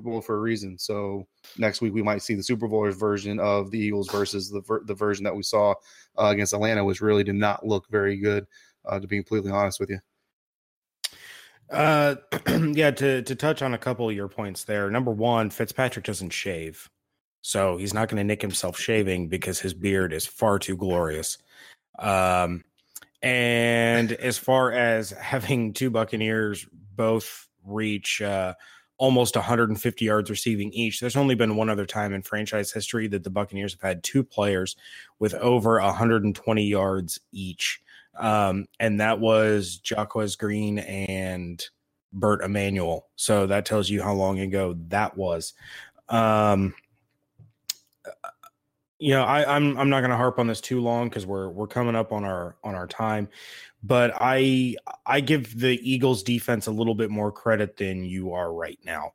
Bowl 0.10 0.22
for 0.22 0.36
a 0.36 0.40
reason. 0.40 0.78
So 0.78 1.28
next 1.58 1.82
week 1.82 1.94
we 1.94 2.04
might 2.04 2.22
see 2.22 2.36
the 2.36 2.44
Super 2.44 2.68
Bowl 2.68 2.90
version 2.92 3.40
of 3.40 3.72
the 3.72 3.80
Eagles 3.80 4.10
versus 4.10 4.50
the 4.50 4.62
ver- 4.62 4.84
the 4.86 4.94
version 4.94 5.24
that 5.24 5.36
we 5.36 5.44
saw 5.44 5.76
uh, 6.18 6.26
against 6.26 6.54
Atlanta, 6.54 6.84
which 6.84 7.02
really 7.02 7.24
did 7.24 7.36
not 7.36 7.66
look 7.66 7.88
very 7.90 8.18
good. 8.18 8.46
Uh, 8.84 9.00
to 9.00 9.08
be 9.08 9.18
completely 9.18 9.52
honest 9.52 9.80
with 9.80 9.92
you. 9.92 10.00
Uh, 11.70 12.16
yeah. 12.74 12.92
To 12.92 13.22
to 13.22 13.36
touch 13.36 13.62
on 13.62 13.74
a 13.74 13.78
couple 13.78 14.10
of 14.10 14.16
your 14.16 14.28
points 14.28 14.64
there. 14.64 14.90
Number 14.90 15.12
one, 15.12 15.50
Fitzpatrick 15.50 16.06
doesn't 16.06 16.32
shave, 16.32 16.90
so 17.42 17.78
he's 17.78 17.94
not 17.94 18.10
going 18.10 18.18
to 18.18 18.24
nick 18.24 18.42
himself 18.42 18.80
shaving 18.80 19.30
because 19.30 19.60
his 19.60 19.74
beard 19.74 20.14
is 20.14 20.26
far 20.26 20.60
too 20.60 20.76
glorious. 20.76 21.38
Um, 22.00 22.64
and 23.22 24.12
as 24.14 24.38
far 24.38 24.72
as 24.72 25.12
having 25.22 25.74
two 25.74 25.90
Buccaneers 25.90 26.66
both 26.96 27.48
reach 27.64 28.22
uh, 28.22 28.56
almost 29.02 29.36
150 29.36 30.06
yards 30.06 30.30
receiving 30.30 30.72
each, 30.74 31.00
there's 31.00 31.16
only 31.16 31.34
been 31.34 31.56
one 31.56 31.72
other 31.72 31.88
time 31.88 32.14
in 32.14 32.22
franchise 32.22 32.72
history 32.72 33.08
that 33.08 33.24
the 33.24 33.32
Buccaneers 33.32 33.74
have 33.74 33.82
had 33.82 34.04
two 34.04 34.24
players 34.24 34.76
with 35.18 35.34
over 35.34 35.82
120 35.82 36.64
yards 36.64 37.20
each. 37.32 37.82
Um, 38.16 38.68
and 38.80 39.02
that 39.02 39.20
was 39.20 39.80
Jacquez 39.84 40.38
Green 40.38 40.78
and 40.78 41.66
Bert 42.14 42.44
Emanuel. 42.44 43.08
So 43.16 43.48
that 43.48 43.66
tells 43.66 43.90
you 43.90 44.04
how 44.04 44.14
long 44.14 44.40
ago 44.40 44.76
that 44.90 45.18
was. 45.18 45.54
Um, 46.08 46.76
you 49.00 49.14
know, 49.16 49.24
I, 49.24 49.56
I'm 49.56 49.76
I'm 49.80 49.90
not 49.90 50.02
going 50.02 50.12
to 50.12 50.18
harp 50.18 50.38
on 50.38 50.46
this 50.46 50.62
too 50.62 50.80
long 50.80 51.10
because 51.10 51.26
we're 51.26 51.50
we're 51.50 51.66
coming 51.66 51.96
up 51.96 52.12
on 52.12 52.24
our 52.24 52.56
on 52.64 52.76
our 52.76 52.86
time, 52.86 53.30
but 53.84 54.14
I 54.20 54.76
I 55.06 55.22
give 55.22 55.60
the 55.60 55.80
Eagles 55.90 56.24
defense 56.24 56.68
a 56.68 56.72
little 56.72 56.96
bit 56.96 57.10
more 57.10 57.32
credit 57.32 57.78
than 57.78 58.04
you 58.04 58.34
are 58.34 58.54
right 58.54 58.80
now. 58.84 59.14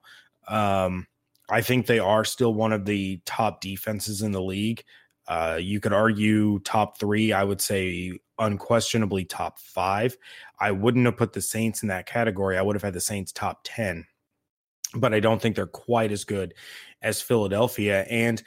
Um, 0.48 1.06
I 1.48 1.60
think 1.60 1.86
they 1.86 1.98
are 1.98 2.24
still 2.24 2.54
one 2.54 2.72
of 2.72 2.84
the 2.84 3.20
top 3.24 3.60
defenses 3.60 4.22
in 4.22 4.32
the 4.32 4.42
league. 4.42 4.82
Uh, 5.28 5.58
you 5.60 5.80
could 5.80 5.92
argue 5.92 6.58
top 6.60 6.98
three. 6.98 7.32
I 7.32 7.44
would 7.44 7.60
say 7.60 8.18
unquestionably 8.38 9.24
top 9.24 9.58
five. 9.58 10.16
I 10.60 10.70
wouldn't 10.72 11.06
have 11.06 11.16
put 11.16 11.32
the 11.32 11.40
Saints 11.40 11.82
in 11.82 11.88
that 11.88 12.06
category. 12.06 12.58
I 12.58 12.62
would 12.62 12.76
have 12.76 12.82
had 12.82 12.94
the 12.94 13.00
Saints 13.00 13.32
top 13.32 13.60
10, 13.64 14.06
but 14.94 15.14
I 15.14 15.20
don't 15.20 15.40
think 15.40 15.56
they're 15.56 15.66
quite 15.66 16.12
as 16.12 16.24
good 16.24 16.54
as 17.02 17.22
Philadelphia. 17.22 18.06
And 18.08 18.42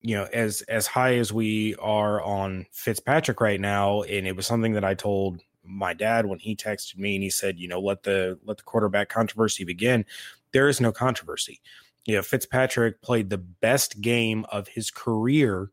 you 0.00 0.14
know, 0.14 0.28
as 0.32 0.62
as 0.62 0.86
high 0.86 1.16
as 1.16 1.32
we 1.32 1.74
are 1.76 2.22
on 2.22 2.66
Fitzpatrick 2.72 3.40
right 3.40 3.60
now, 3.60 4.02
and 4.02 4.26
it 4.26 4.36
was 4.36 4.46
something 4.46 4.74
that 4.74 4.84
I 4.84 4.94
told 4.94 5.40
my 5.68 5.94
dad 5.94 6.26
when 6.26 6.38
he 6.38 6.56
texted 6.56 6.98
me 6.98 7.14
and 7.14 7.22
he 7.22 7.30
said, 7.30 7.58
you 7.58 7.68
know, 7.68 7.80
let 7.80 8.02
the 8.02 8.38
let 8.44 8.56
the 8.56 8.62
quarterback 8.62 9.08
controversy 9.08 9.64
begin. 9.64 10.04
There 10.52 10.68
is 10.68 10.80
no 10.80 10.92
controversy. 10.92 11.60
You 12.06 12.16
know, 12.16 12.22
Fitzpatrick 12.22 13.02
played 13.02 13.28
the 13.28 13.38
best 13.38 14.00
game 14.00 14.46
of 14.50 14.68
his 14.68 14.90
career 14.90 15.70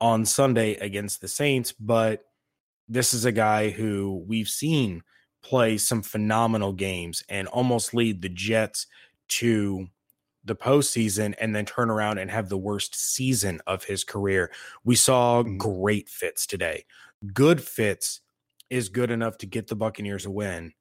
on 0.00 0.26
Sunday 0.26 0.74
against 0.74 1.20
the 1.20 1.28
Saints, 1.28 1.72
but 1.72 2.26
this 2.88 3.14
is 3.14 3.24
a 3.24 3.32
guy 3.32 3.70
who 3.70 4.24
we've 4.26 4.48
seen 4.48 5.02
play 5.42 5.78
some 5.78 6.02
phenomenal 6.02 6.72
games 6.72 7.22
and 7.28 7.48
almost 7.48 7.94
lead 7.94 8.20
the 8.20 8.28
Jets 8.28 8.86
to 9.28 9.88
the 10.44 10.56
postseason 10.56 11.34
and 11.40 11.54
then 11.54 11.64
turn 11.64 11.90
around 11.90 12.18
and 12.18 12.30
have 12.30 12.48
the 12.48 12.58
worst 12.58 12.94
season 12.94 13.60
of 13.66 13.84
his 13.84 14.04
career. 14.04 14.50
We 14.84 14.96
saw 14.96 15.42
mm-hmm. 15.42 15.58
great 15.58 16.08
fits 16.08 16.46
today. 16.46 16.84
Good 17.32 17.62
fits 17.62 18.20
is 18.70 18.88
good 18.88 19.10
enough 19.10 19.38
to 19.38 19.46
get 19.46 19.66
the 19.66 19.76
Buccaneers 19.76 20.26
a 20.26 20.30
win. 20.30 20.72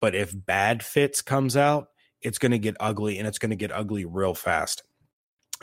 But 0.00 0.14
if 0.14 0.34
bad 0.34 0.82
fits 0.82 1.22
comes 1.22 1.56
out, 1.56 1.88
it's 2.20 2.38
going 2.38 2.52
to 2.52 2.58
get 2.58 2.76
ugly 2.80 3.18
and 3.18 3.26
it's 3.26 3.38
going 3.38 3.50
to 3.50 3.56
get 3.56 3.72
ugly 3.72 4.04
real 4.04 4.34
fast. 4.34 4.82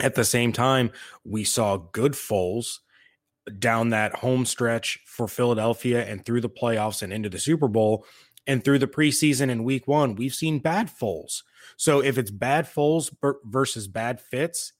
At 0.00 0.14
the 0.14 0.24
same 0.24 0.52
time, 0.52 0.90
we 1.24 1.44
saw 1.44 1.76
good 1.76 2.12
Foles 2.12 2.78
down 3.58 3.90
that 3.90 4.16
home 4.16 4.46
stretch 4.46 5.00
for 5.06 5.28
Philadelphia 5.28 6.04
and 6.04 6.24
through 6.24 6.40
the 6.40 6.48
playoffs 6.48 7.02
and 7.02 7.12
into 7.12 7.28
the 7.28 7.38
Super 7.38 7.68
Bowl 7.68 8.06
and 8.46 8.62
through 8.62 8.78
the 8.78 8.86
preseason 8.86 9.50
in 9.50 9.64
week 9.64 9.88
one, 9.88 10.14
we've 10.14 10.34
seen 10.34 10.58
bad 10.58 10.88
Foles. 10.88 11.42
So 11.76 12.00
if 12.00 12.18
it's 12.18 12.30
bad 12.30 12.66
Foles 12.66 13.14
versus 13.44 13.88
bad 13.88 14.20
fits, 14.20 14.72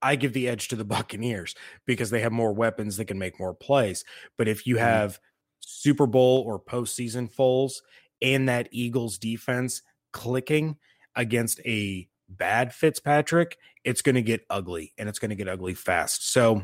I 0.00 0.16
give 0.16 0.32
the 0.32 0.48
edge 0.48 0.68
to 0.68 0.76
the 0.76 0.84
Buccaneers 0.84 1.54
because 1.86 2.10
they 2.10 2.20
have 2.20 2.32
more 2.32 2.52
weapons 2.52 2.96
that 2.96 3.06
can 3.06 3.18
make 3.18 3.38
more 3.38 3.54
plays. 3.54 4.04
But 4.36 4.48
if 4.48 4.66
you 4.66 4.76
mm-hmm. 4.76 4.84
have 4.84 5.20
Super 5.64 6.06
Bowl 6.06 6.44
or 6.46 6.60
postseason 6.60 7.32
Foles 7.32 7.80
and 8.20 8.48
that 8.48 8.68
Eagles 8.70 9.18
defense 9.18 9.82
clicking 10.12 10.76
against 11.16 11.60
a 11.60 12.08
bad 12.28 12.72
Fitzpatrick, 12.72 13.58
it's 13.84 14.02
going 14.02 14.14
to 14.14 14.22
get 14.22 14.44
ugly 14.48 14.92
and 14.98 15.08
it's 15.08 15.18
going 15.18 15.30
to 15.30 15.36
get 15.36 15.48
ugly 15.48 15.74
fast. 15.74 16.30
So 16.30 16.62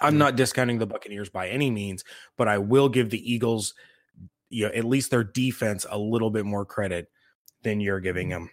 I'm 0.00 0.18
not 0.18 0.36
discounting 0.36 0.78
the 0.78 0.86
Buccaneers 0.86 1.30
by 1.30 1.48
any 1.48 1.70
means, 1.70 2.04
but 2.36 2.48
I 2.48 2.58
will 2.58 2.88
give 2.88 3.10
the 3.10 3.32
Eagles 3.32 3.74
you 4.48 4.66
know 4.66 4.72
at 4.72 4.84
least 4.84 5.10
their 5.10 5.24
defense 5.24 5.86
a 5.88 5.98
little 5.98 6.30
bit 6.30 6.44
more 6.44 6.64
credit 6.64 7.10
than 7.62 7.80
you're 7.80 8.00
giving 8.00 8.30
mm-hmm. 8.30 8.44
them. 8.44 8.50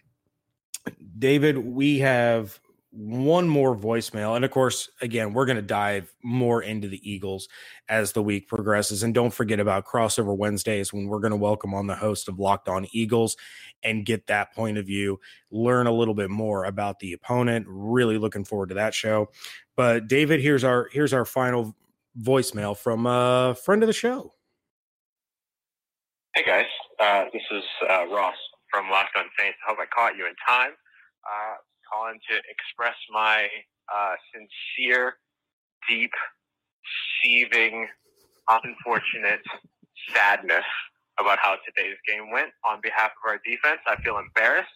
David, 1.17 1.57
we 1.57 1.99
have 1.99 2.59
one 2.95 3.47
more 3.47 3.75
voicemail. 3.75 4.35
And 4.35 4.45
of 4.45 4.51
course, 4.51 4.87
again, 5.01 5.33
we're 5.33 5.47
going 5.47 5.55
to 5.55 5.63
dive 5.63 6.13
more 6.23 6.61
into 6.61 6.87
the 6.87 7.01
Eagles 7.09 7.49
as 7.89 8.11
the 8.11 8.21
week 8.21 8.47
progresses. 8.47 9.01
And 9.01 9.15
don't 9.15 9.33
forget 9.33 9.59
about 9.59 9.87
crossover 9.87 10.37
Wednesdays 10.37 10.93
when 10.93 11.07
we're 11.07 11.19
going 11.19 11.31
to 11.31 11.37
welcome 11.37 11.73
on 11.73 11.87
the 11.87 11.95
host 11.95 12.29
of 12.29 12.37
Locked 12.37 12.69
On 12.69 12.85
Eagles 12.91 13.35
and 13.81 14.05
get 14.05 14.27
that 14.27 14.53
point 14.53 14.77
of 14.77 14.85
view, 14.85 15.19
learn 15.49 15.87
a 15.87 15.91
little 15.91 16.13
bit 16.13 16.29
more 16.29 16.65
about 16.65 16.99
the 16.99 17.13
opponent. 17.13 17.65
Really 17.67 18.19
looking 18.19 18.45
forward 18.45 18.69
to 18.69 18.75
that 18.75 18.93
show. 18.93 19.29
But 19.75 20.07
David, 20.07 20.39
here's 20.39 20.63
our 20.63 20.87
here's 20.91 21.13
our 21.13 21.25
final 21.25 21.75
voicemail 22.21 22.77
from 22.77 23.07
a 23.07 23.55
friend 23.55 23.81
of 23.81 23.87
the 23.87 23.93
show. 23.93 24.33
Hey 26.35 26.43
guys, 26.45 26.65
uh, 26.99 27.25
this 27.33 27.41
is 27.51 27.63
uh, 27.89 28.05
Ross 28.07 28.35
from 28.69 28.89
Locked 28.91 29.15
On 29.17 29.25
Saints. 29.39 29.57
I 29.65 29.71
hope 29.71 29.79
I 29.79 29.85
caught 29.93 30.15
you 30.15 30.27
in 30.27 30.33
time. 30.47 30.71
Uh, 31.25 31.55
calling 31.93 32.19
to 32.29 32.35
express 32.49 32.95
my 33.11 33.47
uh, 33.93 34.15
sincere, 34.33 35.15
deep, 35.87 36.11
seething, 37.21 37.87
unfortunate 38.49 39.41
sadness 40.13 40.65
about 41.19 41.37
how 41.41 41.55
today's 41.65 41.97
game 42.07 42.31
went. 42.31 42.49
On 42.65 42.79
behalf 42.81 43.11
of 43.23 43.29
our 43.29 43.39
defense, 43.45 43.79
I 43.87 44.01
feel 44.01 44.17
embarrassed 44.17 44.73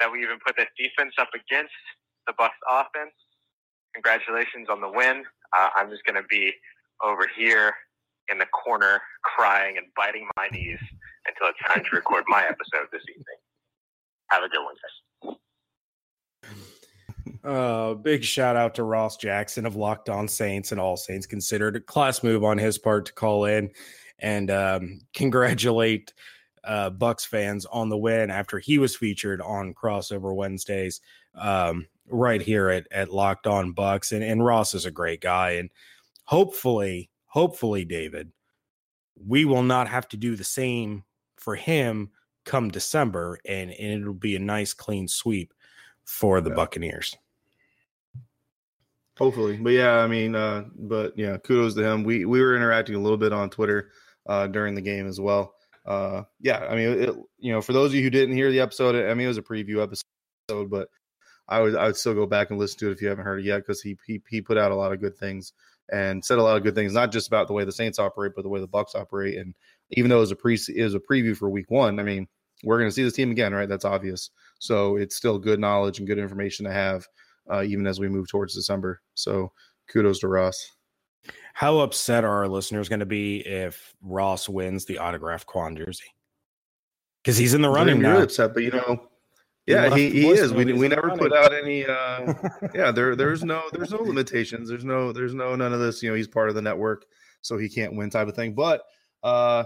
that 0.00 0.10
we 0.10 0.22
even 0.22 0.38
put 0.44 0.56
that 0.56 0.68
defense 0.76 1.14
up 1.18 1.28
against 1.34 1.72
the 2.26 2.32
Bucs 2.34 2.58
offense. 2.68 3.14
Congratulations 3.94 4.68
on 4.68 4.80
the 4.80 4.90
win. 4.90 5.24
Uh, 5.56 5.68
I'm 5.76 5.90
just 5.90 6.04
going 6.04 6.20
to 6.20 6.26
be 6.28 6.52
over 7.02 7.28
here 7.36 7.72
in 8.30 8.38
the 8.38 8.46
corner 8.46 9.00
crying 9.22 9.78
and 9.78 9.86
biting 9.96 10.26
my 10.36 10.48
knees 10.48 10.80
until 11.26 11.48
it's 11.48 11.58
time 11.72 11.84
to 11.84 11.96
record 11.96 12.24
my 12.28 12.42
episode 12.42 12.88
this 12.92 13.02
evening. 13.08 13.40
Have 14.30 14.42
a 14.42 14.48
good 14.48 14.62
one, 14.64 14.74
guys. 14.74 15.05
Uh, 17.46 17.94
big 17.94 18.24
shout 18.24 18.56
out 18.56 18.74
to 18.74 18.82
Ross 18.82 19.16
Jackson 19.16 19.66
of 19.66 19.76
Locked 19.76 20.08
On 20.08 20.26
Saints 20.26 20.72
and 20.72 20.80
All 20.80 20.96
Saints 20.96 21.26
considered 21.26 21.76
a 21.76 21.80
class 21.80 22.24
move 22.24 22.42
on 22.42 22.58
his 22.58 22.76
part 22.76 23.06
to 23.06 23.12
call 23.12 23.44
in 23.44 23.70
and 24.18 24.50
um, 24.50 25.00
congratulate 25.14 26.12
uh, 26.64 26.90
Bucs 26.90 27.24
fans 27.24 27.64
on 27.66 27.88
the 27.88 27.96
win 27.96 28.32
after 28.32 28.58
he 28.58 28.78
was 28.78 28.96
featured 28.96 29.40
on 29.40 29.74
Crossover 29.74 30.34
Wednesdays 30.34 31.00
um, 31.36 31.86
right 32.08 32.42
here 32.42 32.68
at, 32.68 32.88
at 32.90 33.12
Locked 33.12 33.46
On 33.46 33.72
Bucs. 33.72 34.10
And, 34.10 34.24
and 34.24 34.44
Ross 34.44 34.74
is 34.74 34.84
a 34.84 34.90
great 34.90 35.20
guy. 35.20 35.50
And 35.52 35.70
hopefully, 36.24 37.10
hopefully, 37.26 37.84
David, 37.84 38.32
we 39.24 39.44
will 39.44 39.62
not 39.62 39.86
have 39.86 40.08
to 40.08 40.16
do 40.16 40.34
the 40.34 40.42
same 40.42 41.04
for 41.36 41.54
him 41.54 42.10
come 42.44 42.70
December, 42.70 43.38
and, 43.44 43.70
and 43.70 44.02
it'll 44.02 44.14
be 44.14 44.34
a 44.34 44.40
nice 44.40 44.74
clean 44.74 45.06
sweep 45.06 45.54
for 46.04 46.40
the 46.40 46.50
yeah. 46.50 46.56
Buccaneers. 46.56 47.16
Hopefully, 49.18 49.56
but 49.56 49.70
yeah, 49.70 49.98
I 49.98 50.06
mean, 50.06 50.34
uh, 50.34 50.64
but 50.76 51.14
yeah, 51.16 51.38
kudos 51.38 51.74
to 51.74 51.84
him. 51.84 52.04
We 52.04 52.24
we 52.26 52.40
were 52.40 52.54
interacting 52.54 52.96
a 52.96 53.00
little 53.00 53.16
bit 53.16 53.32
on 53.32 53.48
Twitter 53.48 53.90
uh, 54.26 54.46
during 54.46 54.74
the 54.74 54.82
game 54.82 55.06
as 55.06 55.20
well. 55.20 55.54
Uh, 55.86 56.22
yeah, 56.40 56.66
I 56.68 56.74
mean, 56.74 56.88
it, 57.02 57.10
you 57.38 57.52
know, 57.52 57.62
for 57.62 57.72
those 57.72 57.90
of 57.90 57.94
you 57.94 58.02
who 58.02 58.10
didn't 58.10 58.36
hear 58.36 58.50
the 58.50 58.60
episode, 58.60 58.94
I 58.94 59.14
mean, 59.14 59.24
it 59.24 59.28
was 59.28 59.38
a 59.38 59.42
preview 59.42 59.82
episode, 59.82 60.70
but 60.70 60.88
I 61.48 61.60
would 61.60 61.76
I 61.76 61.86
would 61.86 61.96
still 61.96 62.14
go 62.14 62.26
back 62.26 62.50
and 62.50 62.58
listen 62.58 62.78
to 62.80 62.88
it 62.88 62.92
if 62.92 63.02
you 63.02 63.08
haven't 63.08 63.24
heard 63.24 63.40
it 63.40 63.46
yet 63.46 63.58
because 63.58 63.80
he 63.80 63.96
he 64.06 64.20
he 64.28 64.42
put 64.42 64.58
out 64.58 64.72
a 64.72 64.76
lot 64.76 64.92
of 64.92 65.00
good 65.00 65.16
things 65.16 65.52
and 65.90 66.24
said 66.24 66.38
a 66.38 66.42
lot 66.42 66.56
of 66.56 66.62
good 66.62 66.74
things, 66.74 66.92
not 66.92 67.12
just 67.12 67.28
about 67.28 67.46
the 67.46 67.52
way 67.52 67.64
the 67.64 67.72
Saints 67.72 67.98
operate, 67.98 68.32
but 68.34 68.42
the 68.42 68.48
way 68.48 68.60
the 68.60 68.68
Bucs 68.68 68.94
operate. 68.94 69.38
And 69.38 69.54
even 69.92 70.10
though 70.10 70.18
it 70.18 70.20
was 70.20 70.32
a 70.32 70.36
pre 70.36 70.58
it 70.74 70.82
was 70.82 70.94
a 70.94 71.00
preview 71.00 71.36
for 71.36 71.48
Week 71.48 71.70
One, 71.70 72.00
I 72.00 72.02
mean, 72.02 72.26
we're 72.64 72.78
going 72.78 72.90
to 72.90 72.94
see 72.94 73.04
this 73.04 73.12
team 73.12 73.30
again, 73.30 73.54
right? 73.54 73.68
That's 73.68 73.84
obvious. 73.84 74.30
So 74.58 74.96
it's 74.96 75.16
still 75.16 75.38
good 75.38 75.60
knowledge 75.60 75.98
and 75.98 76.08
good 76.08 76.18
information 76.18 76.64
to 76.64 76.72
have, 76.72 77.06
uh, 77.50 77.62
even 77.62 77.86
as 77.86 78.00
we 78.00 78.08
move 78.08 78.28
towards 78.28 78.54
December. 78.54 79.00
So 79.14 79.52
kudos 79.88 80.20
to 80.20 80.28
Ross. 80.28 80.72
How 81.54 81.78
upset 81.78 82.24
are 82.24 82.34
our 82.36 82.48
listeners 82.48 82.88
going 82.88 83.00
to 83.00 83.06
be 83.06 83.38
if 83.38 83.94
Ross 84.02 84.48
wins 84.48 84.84
the 84.84 84.98
autograph 84.98 85.46
Kwon 85.46 85.76
jersey? 85.76 86.14
Because 87.22 87.36
he's 87.36 87.54
in 87.54 87.62
the 87.62 87.70
running 87.70 88.00
now. 88.00 88.18
Upset, 88.18 88.54
but 88.54 88.62
you 88.62 88.70
know, 88.70 89.08
yeah, 89.66 89.94
he, 89.94 90.10
he 90.10 90.28
is. 90.28 90.52
We, 90.52 90.72
we 90.72 90.86
never 90.86 91.16
put 91.16 91.32
out 91.32 91.52
any. 91.52 91.84
Uh, 91.84 92.34
yeah, 92.74 92.92
there 92.92 93.16
there's 93.16 93.42
no 93.42 93.62
there's 93.72 93.90
no 93.90 93.98
limitations. 93.98 94.68
There's 94.68 94.84
no 94.84 95.12
there's 95.12 95.34
no 95.34 95.56
none 95.56 95.72
of 95.72 95.80
this. 95.80 96.02
You 96.02 96.10
know, 96.10 96.16
he's 96.16 96.28
part 96.28 96.48
of 96.48 96.54
the 96.54 96.62
network, 96.62 97.04
so 97.40 97.58
he 97.58 97.68
can't 97.68 97.96
win 97.96 98.10
type 98.10 98.28
of 98.28 98.36
thing. 98.36 98.54
But 98.54 98.82
uh, 99.24 99.64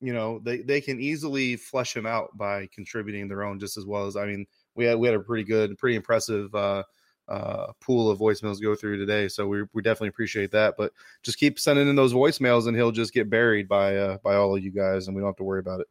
you 0.00 0.14
know, 0.14 0.38
they 0.38 0.58
they 0.58 0.80
can 0.80 1.00
easily 1.00 1.56
flesh 1.56 1.94
him 1.94 2.06
out 2.06 2.36
by 2.38 2.66
contributing 2.72 3.28
their 3.28 3.42
own 3.42 3.58
just 3.58 3.76
as 3.76 3.84
well 3.84 4.06
as 4.06 4.16
I 4.16 4.24
mean, 4.24 4.46
we 4.74 4.86
had 4.86 4.98
we 4.98 5.06
had 5.06 5.16
a 5.16 5.20
pretty 5.20 5.44
good, 5.44 5.76
pretty 5.76 5.96
impressive 5.96 6.54
uh, 6.54 6.82
uh, 7.28 7.72
pool 7.80 8.10
of 8.10 8.18
voicemails 8.18 8.62
go 8.62 8.74
through 8.74 8.98
today. 8.98 9.28
So 9.28 9.46
we 9.46 9.64
we 9.72 9.82
definitely 9.82 10.08
appreciate 10.08 10.50
that. 10.52 10.74
But 10.76 10.92
just 11.22 11.38
keep 11.38 11.58
sending 11.58 11.88
in 11.88 11.96
those 11.96 12.12
voicemails, 12.12 12.66
and 12.66 12.76
he'll 12.76 12.92
just 12.92 13.12
get 13.12 13.30
buried 13.30 13.68
by 13.68 13.96
uh, 13.96 14.18
by 14.22 14.36
all 14.36 14.56
of 14.56 14.62
you 14.62 14.70
guys, 14.70 15.06
and 15.06 15.16
we 15.16 15.20
don't 15.20 15.28
have 15.28 15.36
to 15.36 15.44
worry 15.44 15.60
about 15.60 15.80
it. 15.80 15.88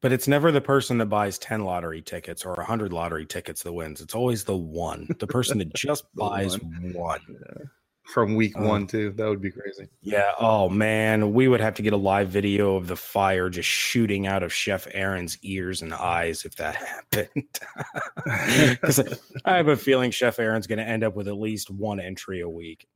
But 0.00 0.12
it's 0.12 0.28
never 0.28 0.52
the 0.52 0.60
person 0.60 0.98
that 0.98 1.06
buys 1.06 1.38
10 1.38 1.64
lottery 1.64 2.02
tickets 2.02 2.44
or 2.44 2.52
100 2.52 2.92
lottery 2.92 3.24
tickets 3.24 3.62
that 3.62 3.72
wins. 3.72 4.02
It's 4.02 4.14
always 4.14 4.44
the 4.44 4.56
one, 4.56 5.08
the 5.18 5.26
person 5.26 5.56
that 5.58 5.72
just 5.74 6.04
buys 6.14 6.60
one. 6.60 6.92
one. 6.92 7.20
Yeah. 7.30 7.64
From 8.12 8.34
week 8.34 8.56
uh, 8.58 8.62
one, 8.62 8.86
too. 8.86 9.12
That 9.12 9.28
would 9.28 9.40
be 9.40 9.50
crazy. 9.50 9.88
Yeah. 10.02 10.32
Oh, 10.38 10.68
man. 10.68 11.32
We 11.32 11.48
would 11.48 11.60
have 11.60 11.74
to 11.74 11.82
get 11.82 11.94
a 11.94 11.98
live 11.98 12.28
video 12.28 12.76
of 12.76 12.86
the 12.86 12.96
fire 12.96 13.48
just 13.48 13.68
shooting 13.68 14.26
out 14.26 14.42
of 14.42 14.52
Chef 14.52 14.86
Aaron's 14.92 15.38
ears 15.42 15.80
and 15.80 15.94
eyes 15.94 16.44
if 16.44 16.56
that 16.56 16.74
happened. 17.12 17.60
Because 18.84 19.00
I 19.44 19.56
have 19.56 19.68
a 19.68 19.76
feeling 19.76 20.10
Chef 20.10 20.38
Aaron's 20.38 20.66
going 20.66 20.78
to 20.78 20.84
end 20.84 21.02
up 21.02 21.16
with 21.16 21.28
at 21.28 21.36
least 21.36 21.70
one 21.70 22.00
entry 22.00 22.40
a 22.40 22.48
week. 22.48 22.86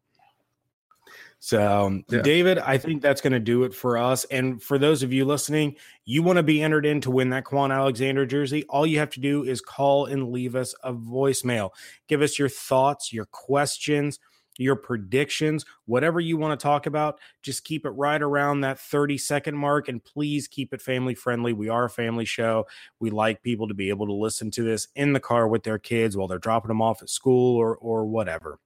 So, 1.40 1.86
um, 1.86 2.04
yeah. 2.08 2.22
David, 2.22 2.58
I 2.58 2.78
think 2.78 3.00
that's 3.00 3.20
going 3.20 3.32
to 3.32 3.38
do 3.38 3.62
it 3.64 3.72
for 3.72 3.96
us. 3.96 4.24
And 4.24 4.60
for 4.62 4.76
those 4.76 5.02
of 5.02 5.12
you 5.12 5.24
listening, 5.24 5.76
you 6.04 6.22
want 6.22 6.38
to 6.38 6.42
be 6.42 6.62
entered 6.62 6.84
in 6.84 7.00
to 7.02 7.10
win 7.10 7.30
that 7.30 7.44
Kwon 7.44 7.72
Alexander 7.72 8.26
jersey. 8.26 8.64
All 8.68 8.86
you 8.86 8.98
have 8.98 9.10
to 9.10 9.20
do 9.20 9.44
is 9.44 9.60
call 9.60 10.06
and 10.06 10.32
leave 10.32 10.56
us 10.56 10.74
a 10.82 10.92
voicemail. 10.92 11.70
Give 12.08 12.22
us 12.22 12.38
your 12.38 12.48
thoughts, 12.48 13.12
your 13.12 13.26
questions, 13.26 14.18
your 14.58 14.76
predictions, 14.76 15.64
whatever 15.86 16.20
you 16.20 16.36
want 16.36 16.58
to 16.58 16.62
talk 16.62 16.84
about. 16.84 17.18
Just 17.42 17.64
keep 17.64 17.86
it 17.86 17.90
right 17.90 18.20
around 18.20 18.60
that 18.60 18.78
30 18.78 19.16
second 19.16 19.56
mark 19.56 19.88
and 19.88 20.04
please 20.04 20.46
keep 20.46 20.74
it 20.74 20.82
family 20.82 21.14
friendly. 21.14 21.54
We 21.54 21.70
are 21.70 21.84
a 21.84 21.90
family 21.90 22.26
show. 22.26 22.66
We 23.00 23.10
like 23.10 23.42
people 23.42 23.68
to 23.68 23.74
be 23.74 23.88
able 23.88 24.06
to 24.06 24.12
listen 24.12 24.50
to 24.52 24.62
this 24.62 24.88
in 24.94 25.14
the 25.14 25.20
car 25.20 25.48
with 25.48 25.62
their 25.62 25.78
kids 25.78 26.16
while 26.16 26.28
they're 26.28 26.38
dropping 26.38 26.68
them 26.68 26.82
off 26.82 27.00
at 27.00 27.08
school 27.08 27.56
or, 27.56 27.76
or 27.76 28.04
whatever. 28.04 28.58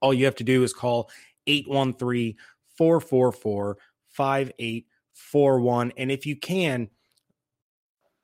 All 0.00 0.12
you 0.12 0.26
have 0.26 0.36
to 0.36 0.44
do 0.44 0.62
is 0.64 0.74
call 0.74 1.10
813 1.46 2.34
444 2.76 3.78
5841. 4.10 5.92
And 5.96 6.10
if 6.10 6.26
you 6.26 6.36
can, 6.36 6.90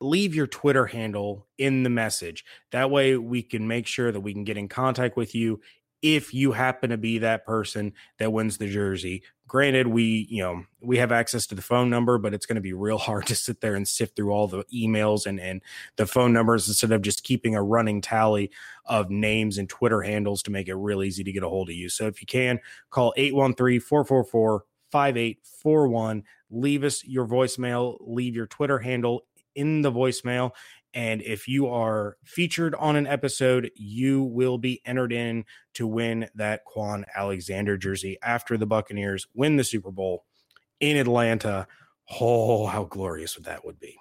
leave 0.01 0.35
your 0.35 0.47
Twitter 0.47 0.87
handle 0.87 1.47
in 1.59 1.83
the 1.83 1.91
message. 1.91 2.45
That 2.73 2.91
way 2.91 3.17
we 3.17 3.43
can 3.43 3.69
make 3.69 3.87
sure 3.87 4.11
that 4.11 4.21
we 4.21 4.33
can 4.33 4.45
get 4.45 4.57
in 4.57 4.69
contact 4.69 5.17
with 5.17 5.35
you 5.35 5.61
if 6.03 6.33
you 6.33 6.53
happen 6.53 6.91
to 6.91 6.97
be 6.97 7.19
that 7.19 7.45
person 7.45 7.93
that 8.19 8.33
wins 8.33 8.57
the 8.57 8.69
jersey. 8.69 9.23
Granted, 9.47 9.87
we, 9.89 10.27
you 10.31 10.43
know, 10.43 10.65
we 10.81 10.99
have 10.99 11.13
access 11.13 11.47
to 11.49 11.55
the 11.55 11.63
phone 11.63 11.91
number, 11.91 12.19
but 12.19 12.33
it's 12.33 12.47
going 12.47 12.57
to 12.57 12.63
be 12.63 12.73
real 12.73 12.99
hard 12.99 13.27
to 13.27 13.35
sit 13.35 13.61
there 13.61 13.75
and 13.75 13.87
sift 13.87 14.17
through 14.17 14.31
all 14.31 14.47
the 14.47 14.65
emails 14.73 15.27
and, 15.27 15.41
and 15.41 15.61
the 15.97 16.07
phone 16.07 16.33
numbers 16.33 16.69
instead 16.69 16.93
of 16.93 17.03
just 17.03 17.25
keeping 17.25 17.55
a 17.55 17.63
running 17.63 18.01
tally 18.01 18.51
of 18.87 19.11
names 19.11 19.59
and 19.59 19.69
Twitter 19.69 20.03
handles 20.03 20.43
to 20.45 20.51
make 20.51 20.69
it 20.69 20.75
real 20.75 21.03
easy 21.03 21.25
to 21.25 21.33
get 21.33 21.43
a 21.43 21.49
hold 21.49 21.69
of 21.69 21.75
you. 21.75 21.89
So 21.89 22.07
if 22.07 22.21
you 22.21 22.27
can, 22.27 22.61
call 22.91 23.13
813 23.17 23.81
444 23.81 24.65
5841. 24.91 26.23
Leave 26.51 26.85
us 26.85 27.05
your 27.05 27.27
voicemail, 27.27 27.97
leave 28.01 28.35
your 28.35 28.47
Twitter 28.47 28.79
handle 28.79 29.23
in 29.55 29.83
the 29.83 29.93
voicemail, 29.93 30.53
and 30.93 31.23
if 31.23 31.47
you 31.47 31.69
are 31.69 32.17
featured 32.25 32.75
on 32.75 32.97
an 32.97 33.07
episode, 33.07 33.71
you 33.77 34.23
will 34.23 34.59
be 34.59 34.81
entered 34.85 35.13
in 35.13 35.45
to 35.75 35.87
win 35.87 36.29
that 36.35 36.63
Kwon 36.67 37.05
Alexander 37.15 37.77
jersey 37.77 38.19
after 38.23 38.57
the 38.57 38.67
Buccaneers 38.67 39.27
win 39.35 39.57
the 39.57 39.65
Super 39.65 39.91
Bowl 39.91 40.25
in 40.81 40.97
Atlanta. 40.97 41.67
Oh, 42.21 42.67
how 42.67 42.85
glorious 42.85 43.37
would 43.37 43.45
that 43.45 43.65
would 43.65 43.79
be. 43.79 43.97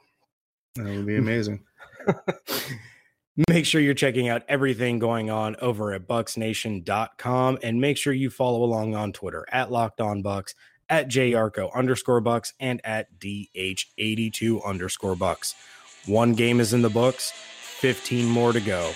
That 0.75 0.85
would 0.85 1.05
be 1.05 1.17
amazing. 1.17 1.63
make 3.47 3.65
sure 3.65 3.81
you're 3.81 3.93
checking 3.93 4.27
out 4.27 4.43
everything 4.47 4.99
going 4.99 5.29
on 5.29 5.55
over 5.57 5.93
at 5.93 6.07
bucsnation.com 6.07 7.59
and 7.61 7.79
make 7.79 7.97
sure 7.97 8.13
you 8.13 8.29
follow 8.29 8.63
along 8.63 8.95
on 8.95 9.13
Twitter 9.13 9.45
at 9.51 9.71
Locked 9.71 10.01
On 10.01 10.23
Bucs, 10.23 10.55
at 10.89 11.07
JYarcho 11.07 11.73
underscore 11.73 12.21
Bucs, 12.21 12.53
and 12.59 12.81
at 12.83 13.19
DH82 13.19 14.65
underscore 14.65 15.15
Bucs. 15.15 15.53
One 16.05 16.33
game 16.33 16.59
is 16.59 16.73
in 16.73 16.81
the 16.81 16.89
books, 16.89 17.31
15 17.31 18.25
more 18.25 18.53
to 18.53 18.61
go. 18.61 18.91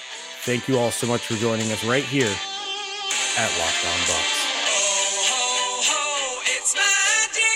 Thank 0.46 0.68
you 0.68 0.78
all 0.78 0.92
so 0.92 1.08
much 1.08 1.22
for 1.22 1.36
joining 1.36 1.72
us 1.72 1.84
right 1.86 2.04
here 2.04 2.34
at 3.38 3.60
Locked 3.60 3.86
On 3.86 4.00
Bucs. 4.08 4.44
music 6.54 6.74
playing 6.74 7.46
in 7.46 7.53